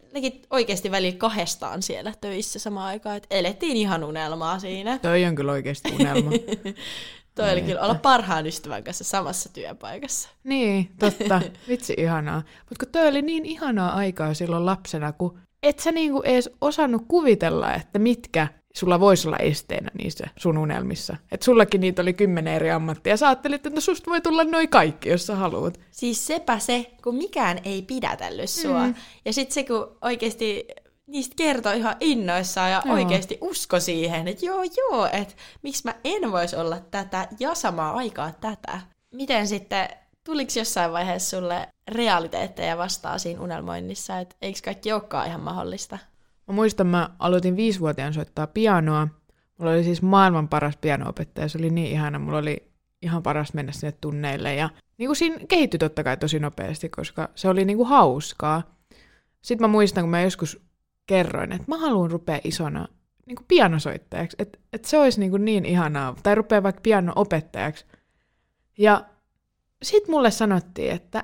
oikeasti 0.49 0.91
välillä 0.91 1.17
kahdestaan 1.17 1.81
siellä 1.81 2.13
töissä 2.21 2.59
samaan 2.59 2.87
aikaan. 2.87 3.17
Että 3.17 3.35
elettiin 3.35 3.77
ihan 3.77 4.03
unelmaa 4.03 4.59
siinä. 4.59 4.97
Toi 5.01 5.25
on 5.25 5.35
kyllä 5.35 5.51
oikeasti 5.51 5.91
unelma. 5.99 6.31
Toi 7.35 7.45
oli 7.51 7.55
Niin, 7.55 7.65
kyllä 7.65 7.81
olla 7.81 7.95
parhaan 7.95 8.47
ystävän 8.47 8.83
kanssa 8.83 9.03
samassa 9.03 9.49
työpaikassa. 9.53 10.29
niin, 10.43 10.89
totta. 10.99 11.41
Vitsi 11.69 11.93
ihanaa. 11.97 12.43
Mutta 12.69 12.85
kun 12.85 12.91
toi 12.91 13.07
oli 13.07 13.21
niin 13.21 13.45
ihanaa 13.45 13.93
aikaa 13.95 14.33
silloin 14.33 14.65
lapsena, 14.65 15.11
kun 15.11 15.39
et 15.63 15.79
sä 15.79 15.91
niinku 15.91 16.21
edes 16.21 16.49
osannut 16.61 17.01
kuvitella, 17.07 17.73
että 17.73 17.99
mitkä 17.99 18.47
sulla 18.75 18.99
voisi 18.99 19.27
olla 19.27 19.37
esteenä 19.37 19.91
niissä 19.97 20.27
sun 20.37 20.57
unelmissa. 20.57 21.17
Että 21.31 21.45
sullakin 21.45 21.81
niitä 21.81 22.01
oli 22.01 22.13
kymmenen 22.13 22.53
eri 22.53 22.71
ammattia. 22.71 23.13
Ja 23.13 23.17
sä 23.17 23.27
ajattelit, 23.27 23.65
että 23.65 23.81
susta 23.81 24.11
voi 24.11 24.21
tulla 24.21 24.43
noin 24.43 24.69
kaikki, 24.69 25.09
jos 25.09 25.27
sä 25.27 25.35
haluat. 25.35 25.79
Siis 25.91 26.27
sepä 26.27 26.59
se, 26.59 26.91
kun 27.03 27.15
mikään 27.15 27.59
ei 27.63 27.81
pidätellyt 27.81 28.49
sua. 28.49 28.87
Mm. 28.87 28.95
Ja 29.25 29.33
sitten 29.33 29.53
se, 29.53 29.63
kun 29.63 29.97
oikeasti 30.01 30.67
niistä 31.07 31.35
kertoi 31.35 31.77
ihan 31.77 31.95
innoissaan 31.99 32.71
ja 32.71 32.81
Joo. 32.85 32.95
oikeasti 32.95 33.37
usko 33.41 33.79
siihen, 33.79 34.27
että 34.27 34.45
joo 34.45 34.63
joo, 34.77 35.05
että 35.11 35.33
miksi 35.61 35.81
mä 35.85 35.95
en 36.03 36.31
voisi 36.31 36.55
olla 36.55 36.79
tätä 36.79 37.27
ja 37.39 37.55
samaa 37.55 37.93
aikaa 37.93 38.31
tätä. 38.31 38.81
Miten 39.13 39.47
sitten, 39.47 39.89
tuliko 40.23 40.51
jossain 40.55 40.91
vaiheessa 40.91 41.37
sulle 41.37 41.67
realiteetteja 41.87 42.77
vastaan 42.77 43.19
siinä 43.19 43.41
unelmoinnissa, 43.41 44.19
että 44.19 44.35
eikö 44.41 44.59
kaikki 44.63 44.93
olekaan 44.93 45.27
ihan 45.27 45.41
mahdollista? 45.41 45.97
Mä 46.47 46.53
muistan, 46.53 46.87
mä 46.87 47.09
aloitin 47.19 47.55
viisivuotiaan 47.55 48.13
soittaa 48.13 48.47
pianoa. 48.47 49.07
Mulla 49.57 49.71
oli 49.71 49.83
siis 49.83 50.01
maailman 50.01 50.47
paras 50.47 50.77
pianoopettaja, 50.77 51.47
se 51.47 51.57
oli 51.57 51.69
niin 51.69 51.91
ihana. 51.91 52.19
Mulla 52.19 52.37
oli 52.37 52.71
ihan 53.01 53.23
paras 53.23 53.53
mennä 53.53 53.71
sinne 53.71 53.91
tunneille 54.01 54.55
ja 54.55 54.69
niin 54.97 55.07
kuin 55.07 55.15
siinä 55.15 55.35
kehittyi 55.47 55.77
totta 55.77 56.03
kai 56.03 56.17
tosi 56.17 56.39
nopeasti, 56.39 56.89
koska 56.89 57.29
se 57.35 57.49
oli 57.49 57.65
niin 57.65 57.77
kuin 57.77 57.89
hauskaa. 57.89 58.63
Sitten 59.41 59.63
mä 59.63 59.71
muistan, 59.71 60.03
kun 60.03 60.09
mä 60.09 60.21
joskus 60.21 60.61
kerroin, 61.05 61.51
että 61.51 61.65
mä 61.67 61.77
haluan 61.77 62.11
rupea 62.11 62.39
isona 62.43 62.87
niin 63.25 63.35
kuin 63.35 63.45
pianosoittajaksi, 63.47 64.37
että, 64.39 64.59
että 64.73 64.87
se 64.87 64.99
olisi 64.99 65.19
niin, 65.19 65.31
kuin 65.31 65.45
niin 65.45 65.65
ihanaa, 65.65 66.15
tai 66.23 66.35
rupea 66.35 66.63
vaikka 66.63 66.81
pianoopettajaksi. 66.81 67.85
Ja 68.77 69.05
sitten 69.83 70.11
mulle 70.11 70.31
sanottiin, 70.31 70.91
että 70.91 71.23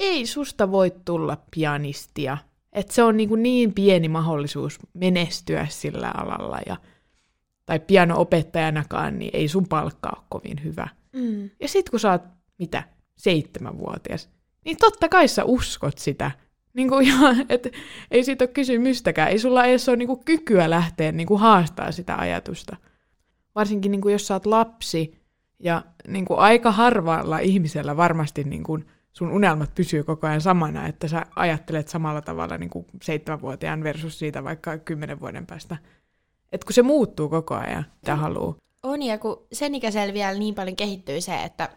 ei 0.00 0.26
susta 0.26 0.70
voi 0.70 0.92
tulla 1.04 1.38
pianistia, 1.50 2.38
että 2.72 2.94
se 2.94 3.02
on 3.02 3.16
niin, 3.16 3.28
kuin 3.28 3.42
niin 3.42 3.74
pieni 3.74 4.08
mahdollisuus 4.08 4.78
menestyä 4.94 5.66
sillä 5.70 6.10
alalla, 6.16 6.58
ja, 6.66 6.76
tai 7.66 7.80
piano-opettajanakaan, 7.80 9.18
niin 9.18 9.30
ei 9.32 9.48
sun 9.48 9.68
palkka 9.68 10.12
ole 10.16 10.24
kovin 10.28 10.64
hyvä. 10.64 10.88
Mm. 11.12 11.50
Ja 11.60 11.68
sit 11.68 11.90
kun 11.90 12.00
sä 12.00 12.10
oot, 12.10 12.22
mitä, 12.58 12.82
seitsemänvuotias, 13.16 14.30
niin 14.64 14.76
totta 14.76 15.08
kai 15.08 15.28
sä 15.28 15.44
uskot 15.44 15.98
sitä. 15.98 16.30
Niin 16.74 16.88
kuin 16.88 17.06
ihan, 17.06 17.36
et, 17.48 17.72
ei 18.10 18.24
siitä 18.24 18.44
ole 18.44 18.50
kysymystäkään. 18.54 19.30
Ei 19.30 19.38
sulla 19.38 19.64
edes 19.64 19.88
ole 19.88 19.96
niin 19.96 20.08
kuin 20.08 20.24
kykyä 20.24 20.70
lähteä 20.70 21.12
niin 21.12 21.26
kuin 21.26 21.40
haastaa 21.40 21.92
sitä 21.92 22.16
ajatusta. 22.16 22.76
Varsinkin 23.54 23.92
niin 23.92 24.00
kuin 24.00 24.12
jos 24.12 24.26
sä 24.26 24.34
oot 24.34 24.46
lapsi 24.46 25.20
ja 25.58 25.84
niin 26.08 26.24
kuin 26.24 26.38
aika 26.38 26.72
harvalla 26.72 27.38
ihmisellä 27.38 27.96
varmasti 27.96 28.44
niin 28.44 28.62
kuin 28.62 28.84
sun 29.12 29.30
unelmat 29.30 29.74
pysyy 29.74 30.04
koko 30.04 30.26
ajan 30.26 30.40
samana, 30.40 30.86
että 30.86 31.08
sä 31.08 31.26
ajattelet 31.36 31.88
samalla 31.88 32.22
tavalla 32.22 32.58
niin 32.58 32.70
kuin 32.70 32.86
seitsemänvuotiaan 33.02 33.84
versus 33.84 34.18
siitä 34.18 34.44
vaikka 34.44 34.78
kymmenen 34.78 35.20
vuoden 35.20 35.46
päästä. 35.46 35.76
Et 36.52 36.64
kun 36.64 36.72
se 36.72 36.82
muuttuu 36.82 37.28
koko 37.28 37.54
ajan, 37.54 37.86
mitä 38.00 38.16
haluaa. 38.16 38.54
On, 38.82 39.02
ja 39.02 39.18
kun 39.18 39.46
sen 39.52 39.74
ikäisellä 39.74 40.14
vielä 40.14 40.38
niin 40.38 40.54
paljon 40.54 40.76
kehittyy 40.76 41.20
se, 41.20 41.42
että 41.42 41.68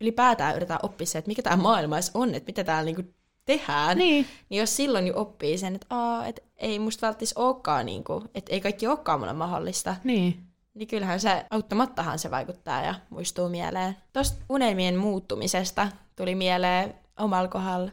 ylipäätään 0.00 0.56
yritetään 0.56 0.80
oppia 0.82 1.06
se, 1.06 1.18
että 1.18 1.28
mikä 1.28 1.42
tämä 1.42 1.56
maailma 1.56 1.96
on, 2.14 2.34
että 2.34 2.46
mitä 2.46 2.64
täällä 2.64 2.84
niinku 2.84 3.02
tehdään. 3.44 3.98
Niin. 3.98 4.26
Niin 4.48 4.58
jos 4.58 4.76
silloin 4.76 5.06
jo 5.06 5.12
oppii 5.16 5.58
sen, 5.58 5.74
että, 5.74 5.86
Aa, 5.90 6.26
että 6.26 6.42
ei 6.56 6.78
musta 6.78 7.06
välttämättä 7.06 7.40
olekaan, 7.40 7.86
niinku, 7.86 8.24
että 8.34 8.52
ei 8.54 8.60
kaikki 8.60 8.86
olekaan 8.86 9.20
mulle 9.20 9.32
mahdollista, 9.32 9.96
Niin. 10.04 10.42
niin 10.74 10.88
kyllähän 10.88 11.20
se 11.20 11.46
auttamattahan 11.50 12.18
se 12.18 12.30
vaikuttaa 12.30 12.82
ja 12.82 12.94
muistuu 13.10 13.48
mieleen. 13.48 13.96
Tuosta 14.12 14.44
unelmien 14.48 14.96
muuttumisesta 14.96 15.88
tuli 16.20 16.34
mieleen 16.34 16.94
omalla 17.18 17.48
kohdalla 17.48 17.90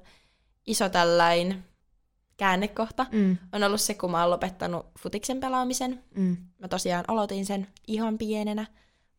iso 0.65 0.89
tällainen 0.89 1.63
käännekohta. 2.38 3.05
Mm. 3.12 3.38
On 3.53 3.63
ollut 3.63 3.81
se, 3.81 3.93
kun 3.93 4.12
mä 4.12 4.22
oon 4.22 4.29
lopettanut 4.29 4.86
futiksen 5.00 5.39
pelaamisen. 5.39 6.03
Mm. 6.15 6.38
Mä 6.60 6.67
tosiaan 6.67 7.05
aloitin 7.07 7.46
sen 7.46 7.67
ihan 7.88 8.17
pienenä. 8.17 8.65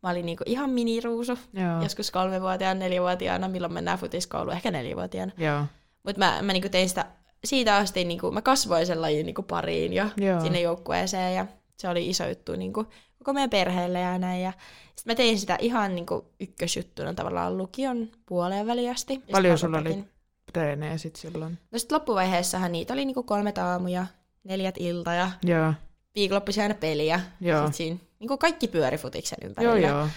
Mä 0.02 0.10
olin 0.10 0.26
niinku 0.26 0.44
ihan 0.46 0.70
miniruusu, 0.70 1.38
Joo. 1.52 1.82
joskus 1.82 2.10
kolmevuotiaana, 2.10 2.80
neljävuotiaana, 2.80 3.48
milloin 3.48 3.72
mennään 3.72 3.98
futiskouluun, 3.98 4.56
ehkä 4.56 4.70
neljävuotiaana. 4.70 5.32
Joo. 5.38 5.64
Mutta 6.02 6.18
mä, 6.18 6.38
mä 6.42 6.52
niinku 6.52 6.68
tein 6.68 6.88
sitä 6.88 7.06
siitä 7.44 7.76
asti, 7.76 8.04
niinku, 8.04 8.30
mä 8.30 8.42
kasvoin 8.42 8.86
sen 8.86 9.02
lajin 9.02 9.26
niinku 9.26 9.42
pariin 9.42 9.92
ja 9.92 10.08
Joo. 10.16 10.40
sinne 10.40 10.60
joukkueeseen 10.60 11.34
ja 11.34 11.46
se 11.76 11.88
oli 11.88 12.08
iso 12.08 12.28
juttu 12.28 12.56
niinku, 12.56 12.86
koko 13.28 13.34
meidän 13.34 13.50
perheelle 13.50 14.00
ja 14.00 14.18
näin. 14.18 14.42
Ja 14.42 14.52
sitten 14.96 15.10
mä 15.10 15.14
tein 15.14 15.38
sitä 15.38 15.56
ihan 15.60 15.94
niinku 15.94 16.24
ykkösjuttuna 16.40 17.14
tavallaan 17.14 17.56
lukion 17.58 18.08
puoleen 18.26 18.66
sit 18.96 19.26
Paljon 19.30 19.58
sulla 19.58 19.78
oli 19.78 20.04
treenejä 20.52 20.98
sit 20.98 21.16
silloin? 21.16 21.58
No 21.70 21.78
sit 21.78 21.92
loppuvaiheessahan 21.92 22.72
niitä 22.72 22.92
oli 22.92 23.04
niinku 23.04 23.22
kolmet 23.22 23.58
aamuja, 23.58 24.06
neljät 24.44 24.74
ilta 24.78 25.14
ja 25.14 25.30
Joo. 25.44 25.74
viikonloppuisin 26.14 26.62
aina 26.62 26.74
peliä. 26.74 27.20
Joo. 27.40 27.58
Sitten 27.58 27.74
siinä 27.74 27.96
niinku 28.18 28.38
kaikki 28.38 28.68
pyöri 28.68 28.98
futiksen 28.98 29.38
Joo, 29.42 29.48
ympärillä. 29.48 29.88
joo. 29.88 30.08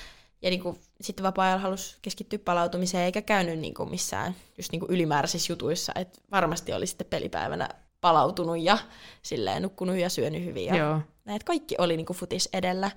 Ja 0.42 0.50
niinku, 0.50 0.78
sitten 1.02 1.24
vapaa-ajalla 1.24 1.62
halusi 1.62 1.98
keskittyä 2.02 2.40
palautumiseen, 2.40 3.04
eikä 3.04 3.22
käynyt 3.22 3.60
niinku 3.60 3.86
missään 3.86 4.36
just 4.58 4.72
niinku 4.72 4.88
ylimääräisissä 4.90 5.54
jutuissa. 5.54 5.92
Et 5.96 6.22
varmasti 6.32 6.74
oli 6.74 6.88
sitten 6.88 7.08
pelipäivänä 7.08 7.70
palautunut 8.02 8.60
ja 8.60 8.78
silleen 9.22 9.62
nukkunut 9.62 9.96
ja 9.96 10.10
syönyt 10.10 10.46
hyvin. 10.46 10.66
Ja 10.66 10.76
Joo. 10.76 11.00
Näet 11.32 11.44
kaikki 11.44 11.76
oli 11.78 11.98
niinku 11.98 12.14
futis 12.14 12.50
edellä. 12.54 12.92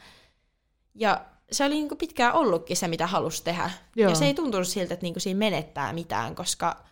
Ja 0.95 1.25
se 1.53 1.65
oli 1.65 1.75
niinku 1.75 1.97
pitkään 1.97 2.35
ollutkin 2.35 2.77
se, 2.77 2.89
mitä 2.89 3.07
halusi 3.07 3.45
tehdä. 3.45 3.71
Joo. 3.97 4.11
Ja 4.11 4.17
se 4.17 4.25
ei 4.27 4.35
tuntunut 4.35 4.69
siltä, 4.69 4.95
että 4.95 5.05
niinku 5.05 5.21
siinä 5.21 5.39
menettää 5.39 5.93
mitään, 5.93 6.35
koska, 6.35 6.85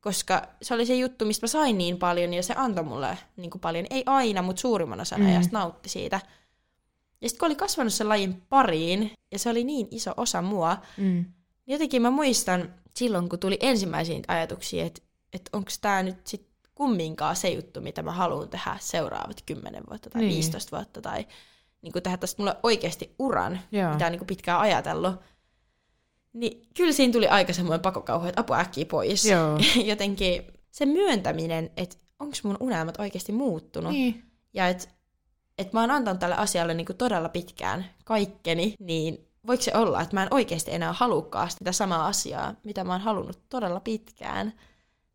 koska 0.00 0.42
se 0.62 0.74
oli 0.74 0.86
se 0.86 0.94
juttu, 0.94 1.24
mistä 1.24 1.44
mä 1.44 1.48
sain 1.48 1.78
niin 1.78 1.98
paljon 1.98 2.34
ja 2.34 2.42
se 2.42 2.54
antoi 2.56 2.84
mulle 2.84 3.18
niinku 3.36 3.58
paljon. 3.58 3.86
Ei 3.90 4.02
aina, 4.06 4.42
mutta 4.42 4.60
suurimman 4.60 5.00
osan 5.00 5.20
Mm. 5.20 5.26
ajasta 5.26 5.58
nautti 5.58 5.88
siitä. 5.88 6.20
Ja 7.20 7.28
sitten 7.28 7.38
kun 7.40 7.46
oli 7.46 7.56
kasvanut 7.56 7.92
sen 7.92 8.08
lajin 8.08 8.42
pariin, 8.48 9.12
ja 9.32 9.38
se 9.38 9.50
oli 9.50 9.64
niin 9.64 9.88
iso 9.90 10.12
osa 10.16 10.42
mua, 10.42 10.76
Mm. 10.96 11.04
niin 11.04 11.26
jotenkin 11.66 12.02
mä 12.02 12.10
muistan 12.10 12.74
silloin, 12.96 13.28
kun 13.28 13.38
tuli 13.38 13.58
ensimmäisiä 13.60 14.20
ajatuksia, 14.28 14.84
että, 14.84 15.02
että 15.32 15.50
onko 15.52 15.70
tämä 15.80 16.02
nyt 16.02 16.26
sit 16.26 16.49
kumminkaan 16.80 17.36
se 17.36 17.48
juttu, 17.48 17.80
mitä 17.80 18.02
mä 18.02 18.12
haluan 18.12 18.48
tehdä 18.48 18.76
seuraavat 18.80 19.42
10 19.46 19.82
vuotta 19.90 20.10
tai 20.10 20.20
Niin. 20.20 20.28
niin. 20.28 20.36
15 20.36 20.76
vuotta, 20.76 21.00
tai 21.02 21.26
niin 21.82 21.92
tehdä 22.02 22.16
tästä 22.16 22.42
mulle 22.42 22.56
oikeasti 22.62 23.14
uran, 23.18 23.60
Joo. 23.72 23.92
mitä 23.92 24.06
on 24.06 24.12
niin 24.12 24.26
pitkään 24.26 24.60
ajatellut. 24.60 25.14
Niin 26.32 26.68
kyllä 26.76 26.92
siinä 26.92 27.12
tuli 27.12 27.28
aika 27.28 27.52
semmoinen 27.52 27.80
pakokauhu, 27.80 28.26
että 28.26 28.40
apua 28.40 28.58
äkkiä 28.58 28.84
pois. 28.86 29.24
Joo. 29.24 29.58
Jotenkin 29.90 30.42
se 30.70 30.86
myöntäminen, 30.86 31.70
että 31.76 31.96
onko 32.18 32.36
mun 32.42 32.56
unelmat 32.60 33.00
oikeasti 33.00 33.32
muuttunut, 33.32 33.92
Niin. 33.92 34.24
ja 34.54 34.68
että 34.68 34.88
et 35.58 35.72
mä 35.72 35.80
oon 35.80 35.90
antanut 35.90 36.20
tälle 36.20 36.36
asialle 36.36 36.74
niinku 36.74 36.94
todella 36.94 37.28
pitkään 37.28 37.86
kaikkeni, 38.04 38.74
niin 38.78 39.28
voiko 39.46 39.62
se 39.62 39.76
olla, 39.76 40.00
että 40.02 40.16
mä 40.16 40.22
en 40.22 40.34
oikeasti 40.34 40.74
enää 40.74 40.92
halukkaan 40.92 41.50
sitä 41.50 41.72
samaa 41.72 42.06
asiaa, 42.06 42.54
mitä 42.64 42.84
mä 42.84 42.92
oon 42.92 43.00
halunnut 43.00 43.38
todella 43.48 43.80
pitkään, 43.80 44.52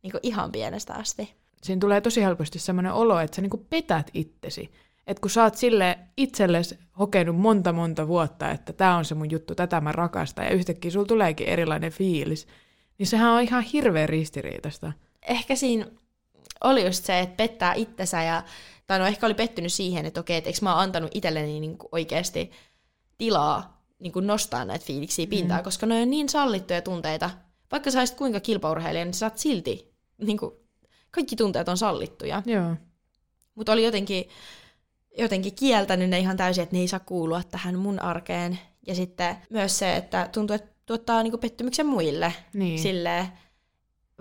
niinku 0.04 0.20
ihan 0.24 0.52
pienestä 0.52 0.94
asti. 0.94 1.45
Siinä 1.66 1.80
tulee 1.80 2.02
tosi 2.02 2.24
helposti 2.24 2.60
semmoinen 2.60 2.94
olo, 2.94 3.20
että 3.20 3.36
sä 3.36 3.42
niinku 3.42 3.66
petät 3.70 4.12
itsesi. 4.14 4.72
Että 5.08 5.22
kun 5.22 5.30
sä 5.30 5.44
oot 5.44 5.56
sille 5.56 6.00
itsellesi 6.18 6.80
hokenut 7.00 7.36
monta 7.36 7.74
monta 7.74 8.08
vuotta, 8.08 8.52
että 8.52 8.74
tämä 8.74 8.98
on 8.98 9.06
se 9.06 9.16
mun 9.16 9.32
juttu, 9.32 9.56
tätä 9.56 9.82
mä 9.82 9.92
rakastan, 9.92 10.46
ja 10.46 10.52
yhtäkkiä 10.52 10.92
sulla 10.92 11.06
tuleekin 11.06 11.48
erilainen 11.48 11.92
fiilis, 11.92 12.48
niin 12.98 13.08
sehän 13.08 13.32
on 13.32 13.42
ihan 13.42 13.64
hirveän 13.64 14.10
ristiriitasta. 14.10 14.92
Ehkä 15.28 15.56
siinä 15.56 15.86
oli 16.64 16.86
just 16.86 17.06
se, 17.06 17.20
että 17.20 17.36
pettää 17.36 17.74
itsensä 17.74 18.24
ja, 18.24 18.44
tai 18.88 19.00
no 19.00 19.06
ehkä 19.06 19.26
oli 19.26 19.34
pettynyt 19.34 19.74
siihen, 19.74 20.06
että 20.06 20.20
okei, 20.20 20.38
että 20.38 20.50
eikö 20.50 20.60
mä 20.62 20.74
oon 20.74 20.84
antanut 20.84 21.12
itselleni 21.14 21.60
niinku 21.60 21.90
oikeasti 21.92 22.52
tilaa 23.18 23.82
niinku 24.00 24.20
nostaa 24.20 24.66
näitä 24.66 24.86
fiiliksiä 24.86 25.28
pintaan, 25.28 25.60
mm. 25.60 25.64
koska 25.64 25.86
ne 25.86 26.02
on 26.02 26.10
niin 26.10 26.30
sallittuja 26.30 26.82
tunteita. 26.82 27.30
Vaikka 27.72 27.92
sä 27.92 28.00
olisit 28.00 28.18
kuinka 28.18 28.40
kilpaurheilija, 28.40 29.06
niin 29.06 29.14
sä 29.14 29.26
oot 29.26 29.38
silti, 29.38 29.94
niinku, 30.18 30.65
kaikki 31.16 31.36
tunteet 31.36 31.70
on 31.70 31.78
sallittuja. 31.78 32.44
Joo. 32.46 32.76
Mutta 33.56 33.72
oli 33.72 33.84
jotenkin, 33.84 34.30
jotenkin 35.18 35.56
kieltänyt 35.56 36.10
ne 36.10 36.20
ihan 36.20 36.38
täysin, 36.38 36.64
että 36.64 36.76
ne 36.76 36.80
ei 36.80 36.88
saa 36.88 37.00
kuulua 37.00 37.44
tähän 37.44 37.80
mun 37.80 38.00
arkeen. 38.00 38.60
Ja 38.88 38.96
sitten 38.96 39.36
myös 39.50 39.80
se, 39.80 39.96
että 39.96 40.30
tuntuu, 40.32 40.56
että 40.56 40.70
tuottaa 40.86 41.24
niinku 41.24 41.38
pettymyksen 41.38 41.86
muille. 41.86 42.34
Niin. 42.54 42.80
Silleen, 42.80 43.28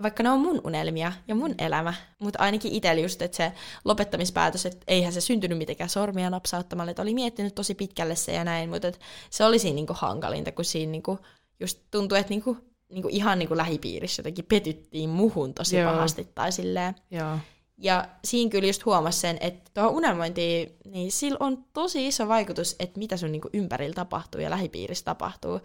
vaikka 0.03 0.23
ne 0.23 0.29
on 0.29 0.39
mun 0.39 0.61
unelmia 0.63 1.11
ja 1.27 1.35
mun 1.35 1.55
elämä, 1.57 1.93
mutta 2.19 2.39
ainakin 2.39 2.71
itsellä 2.71 3.01
just, 3.01 3.21
että 3.21 3.37
se 3.37 3.51
lopettamispäätös, 3.85 4.65
että 4.65 4.83
eihän 4.87 5.13
se 5.13 5.21
syntynyt 5.21 5.57
mitenkään 5.57 5.89
sormia 5.89 6.29
napsauttamalla, 6.29 6.91
että 6.91 7.01
oli 7.01 7.13
miettinyt 7.13 7.55
tosi 7.55 7.75
pitkälle 7.75 8.15
se 8.15 8.33
ja 8.33 8.43
näin, 8.43 8.69
mutta 8.69 8.91
se 9.29 9.45
oli 9.45 9.59
siinä 9.59 9.75
niinku 9.75 9.93
hankalinta, 9.95 10.51
kun 10.51 10.65
siinä 10.65 10.91
niinku 10.91 11.19
just 11.59 11.79
tuntui, 11.91 12.19
että 12.19 12.29
niinku, 12.29 12.57
niinku 12.89 13.09
ihan 13.11 13.39
niinku 13.39 13.57
lähipiirissä 13.57 14.19
jotenkin 14.19 14.45
petyttiin 14.45 15.09
muhun 15.09 15.53
tosi 15.53 15.77
Joo. 15.77 15.91
pahasti 15.91 16.27
tai 16.35 16.51
silleen. 16.51 16.95
Joo. 17.11 17.37
Ja 17.77 18.07
siinä 18.23 18.51
kyllä 18.51 18.67
just 18.67 18.85
huomasi 18.85 19.19
sen, 19.19 19.37
että 19.41 19.71
tuohon 19.73 19.93
unelmointiin, 19.93 20.77
niin 20.85 21.11
sillä 21.11 21.37
on 21.39 21.65
tosi 21.73 22.07
iso 22.07 22.27
vaikutus, 22.27 22.75
että 22.79 22.99
mitä 22.99 23.17
sun 23.17 23.31
niinku 23.31 23.49
ympärillä 23.53 23.93
tapahtuu 23.93 24.41
ja 24.41 24.49
lähipiirissä 24.49 25.05
tapahtuu. 25.05 25.59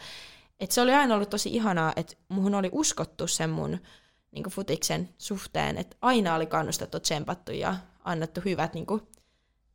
Et 0.61 0.71
se 0.71 0.81
oli 0.81 0.95
aina 0.95 1.15
ollut 1.15 1.31
tosi 1.31 1.51
ihanaa, 1.55 1.93
että 1.97 2.17
muhun 2.29 2.55
oli 2.55 2.69
uskottu 2.73 3.27
sen 3.27 3.51
mun 3.51 3.79
niinku 4.33 4.51
futiksen 4.51 5.09
suhteen, 5.19 5.79
että 5.79 5.97
aina 6.03 6.35
oli 6.35 6.47
kannustettu, 6.47 7.01
tsempattu 7.01 7.53
ja 7.53 7.77
annettu 8.05 8.41
hyvät 8.45 8.75
niinku, 8.75 9.01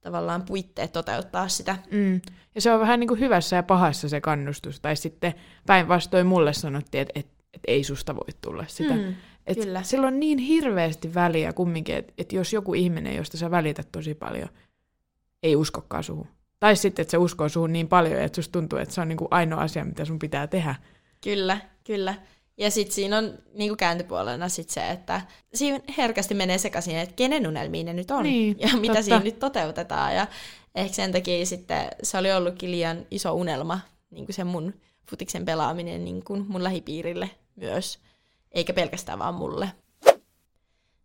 tavallaan 0.02 0.44
puitteet 0.44 0.92
toteuttaa 0.92 1.48
sitä. 1.48 1.78
Mm. 1.92 2.22
Ja 2.56 2.62
se 2.62 2.74
on 2.74 2.80
vähän 2.80 3.00
niin 3.00 3.08
kuin 3.08 3.20
hyvässä 3.20 3.56
ja 3.56 3.64
pahassa 3.64 4.10
se 4.10 4.22
kannustus. 4.22 4.80
Tai 4.80 4.96
sitten 4.96 5.34
päinvastoin 5.66 6.28
mulle 6.28 6.54
sanottiin, 6.54 7.02
että 7.02 7.20
et, 7.20 7.28
et 7.56 7.62
ei 7.68 7.84
susta 7.84 8.16
voi 8.16 8.28
tulla 8.42 8.66
sitä. 8.68 8.94
Mm, 8.94 9.16
Et 9.48 9.58
kyllä. 9.58 9.84
Sillä 9.84 10.08
on 10.08 10.20
niin 10.20 10.38
hirveästi 10.38 11.14
väliä 11.14 11.54
kumminkin, 11.54 11.96
että 11.96 12.14
et 12.18 12.34
jos 12.34 12.54
joku 12.54 12.74
ihminen, 12.74 13.16
josta 13.16 13.38
sä 13.38 13.52
välität 13.52 13.88
tosi 13.92 14.16
paljon, 14.16 14.50
ei 15.44 15.56
uskokaan 15.56 16.04
suhun. 16.04 16.28
Tai 16.60 16.76
sitten, 16.76 17.04
että 17.04 17.12
se 17.12 17.18
uskoo 17.18 17.50
suhun 17.50 17.74
niin 17.74 17.88
paljon, 17.88 18.22
että 18.22 18.36
susta 18.36 18.52
tuntuu, 18.52 18.80
että 18.80 18.96
se 18.96 19.02
on 19.02 19.08
niinku 19.08 19.28
ainoa 19.32 19.62
asia, 19.62 19.86
mitä 19.86 20.06
sun 20.06 20.20
pitää 20.20 20.48
tehdä. 20.48 20.76
Kyllä, 21.24 21.58
kyllä. 21.84 22.16
Ja 22.58 22.72
sitten 22.72 22.96
siinä 22.96 23.18
on 23.18 23.34
niinku 23.54 23.76
kääntöpuolena 23.76 24.50
sit 24.50 24.70
se, 24.70 24.90
että 24.90 25.22
siinä 25.54 25.80
herkästi 25.98 26.34
menee 26.34 26.58
sekaisin, 26.58 26.98
että 26.98 27.16
kenen 27.16 27.48
unelmiin 27.48 27.86
ne 27.86 27.94
nyt 27.94 28.12
on 28.12 28.24
Niin, 28.24 28.56
ja 28.60 28.68
mitä 28.68 28.88
totta. 28.94 29.02
siinä 29.04 29.20
nyt 29.20 29.40
toteutetaan. 29.40 30.16
Ja 30.16 30.28
ehkä 30.76 30.94
sen 30.94 31.12
takia 31.12 31.46
sitten 31.46 31.88
se 32.04 32.18
oli 32.18 32.34
ollutkin 32.34 32.72
liian 32.72 33.06
iso 33.12 33.34
unelma, 33.34 33.80
niin 34.12 34.26
kuin 34.26 34.34
se 34.36 34.44
mun 34.44 34.74
futiksen 35.10 35.46
pelaaminen 35.46 36.06
niin 36.06 36.24
kuin 36.24 36.46
mun 36.48 36.64
lähipiirille 36.64 37.30
myös, 37.56 38.00
eikä 38.52 38.74
pelkästään 38.74 39.20
vaan 39.20 39.36
mulle. 39.36 39.72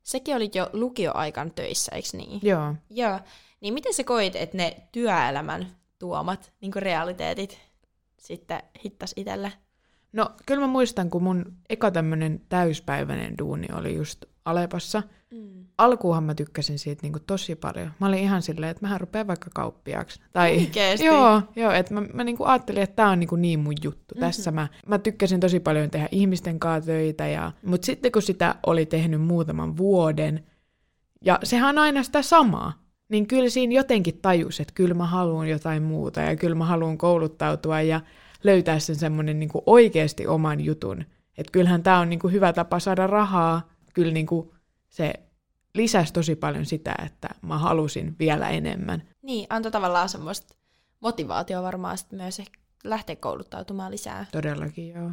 Sekin 0.03 0.37
oli 0.37 0.51
jo 0.55 0.71
lukioaikan 0.73 1.53
töissä, 1.53 1.93
eikö 1.95 2.09
niin? 2.13 2.41
Joo. 2.43 2.75
Joo. 2.91 3.21
Niin 3.61 3.75
miten 3.75 3.95
sä 3.95 4.05
koit, 4.05 4.37
että 4.37 4.57
ne 4.57 4.77
työelämän 4.93 5.77
tuomat 5.99 6.53
niin 6.61 6.73
realiteetit 6.77 7.59
sitten 8.19 8.63
hittas 8.85 9.13
itselle? 9.17 9.53
No, 10.13 10.31
kyllä 10.47 10.61
mä 10.61 10.67
muistan, 10.67 11.11
kun 11.11 11.23
mun 11.23 11.57
eka 11.69 11.91
tämmönen 11.91 12.41
täyspäiväinen 12.49 13.39
duuni 13.39 13.67
oli 13.75 13.95
just 13.95 14.25
Alepassa. 14.45 15.03
Mm. 15.35 15.65
Alkuunhan 15.79 16.25
mä 16.25 16.35
tykkäsin 16.35 16.79
siitä 16.79 17.03
niinku 17.03 17.19
tosi 17.27 17.55
paljon. 17.55 17.93
Mä 18.01 18.07
olin 18.07 18.19
ihan 18.19 18.43
silleen, 18.43 18.71
että 18.71 18.83
mähän 18.83 19.01
rupean 19.01 19.27
vaikka 19.27 19.51
kauppiaaksi. 19.55 20.21
Tai, 20.33 20.57
Oikeesti? 20.57 21.07
Joo, 21.07 21.43
joo 21.57 21.73
että 21.73 21.95
mä, 21.95 22.01
mä 22.01 22.25
niinku 22.25 22.45
ajattelin, 22.45 22.83
että 22.83 22.97
tää 22.97 23.11
on 23.11 23.21
niinku 23.21 23.37
niin 23.37 23.61
mun 23.61 23.75
juttu. 23.83 24.15
Mhm. 24.15 24.21
Mm-hmm. 24.21 24.27
Tässä 24.27 24.51
mä, 24.51 24.69
mä 24.87 24.99
tykkäsin 24.99 25.41
tosi 25.41 25.61
paljon 25.61 25.91
tehdä 25.91 26.09
ihmisten 26.11 26.61
kanssa 26.61 26.87
töitä. 26.87 27.27
Ja, 27.27 27.53
mutta 27.65 27.87
sitten 27.87 28.13
kun 28.13 28.23
sitä 28.23 28.55
oli 28.67 28.87
tehnyt 28.87 29.21
muutaman 29.21 29.77
vuoden, 29.77 30.45
ja 31.25 31.39
sehän 31.43 31.69
on 31.69 31.79
aina 31.79 32.03
sitä 32.03 32.23
samaa, 32.23 32.73
niin 33.09 33.27
kyllä 33.27 33.49
siinä 33.49 33.75
jotenkin 33.75 34.19
tajus, 34.23 34.61
että 34.61 34.75
kyllä 34.75 34.95
mä 34.95 35.07
haluan 35.07 35.49
jotain 35.49 35.83
muuta 35.83 36.21
ja 36.21 36.37
kyllä 36.37 36.55
mä 36.55 36.65
haluan 36.65 36.99
kouluttautua 36.99 37.81
ja 37.81 38.01
löytää 38.45 38.79
sen 38.79 38.97
semmoinen 38.97 39.39
niinku 39.41 39.63
oikeasti 39.67 40.27
oman 40.27 40.61
jutun. 40.61 41.05
Että 41.39 41.53
kyllähän 41.53 41.83
tämä 41.83 41.99
on 41.99 42.09
niinku 42.09 42.29
hyvä 42.29 42.53
tapa 42.53 42.79
saada 42.79 43.07
rahaa. 43.07 43.69
Kyllä 43.95 44.13
niinku 44.13 44.55
se 44.91 45.13
lisäsi 45.75 46.13
tosi 46.13 46.37
paljon 46.37 46.67
sitä, 46.67 46.95
että 47.07 47.29
mä 47.43 47.59
halusin 47.59 48.17
vielä 48.19 48.49
enemmän. 48.49 49.03
Niin, 49.23 49.47
antoi 49.51 49.73
tavallaan 49.73 50.09
semmoista 50.09 50.55
motivaatio 51.01 51.63
varmaan 51.63 51.99
sit 51.99 52.13
myös 52.13 52.43
lähteä 52.85 53.17
kouluttautumaan 53.17 53.93
lisää. 53.93 54.27
Todellakin, 54.33 54.89
joo. 54.89 55.11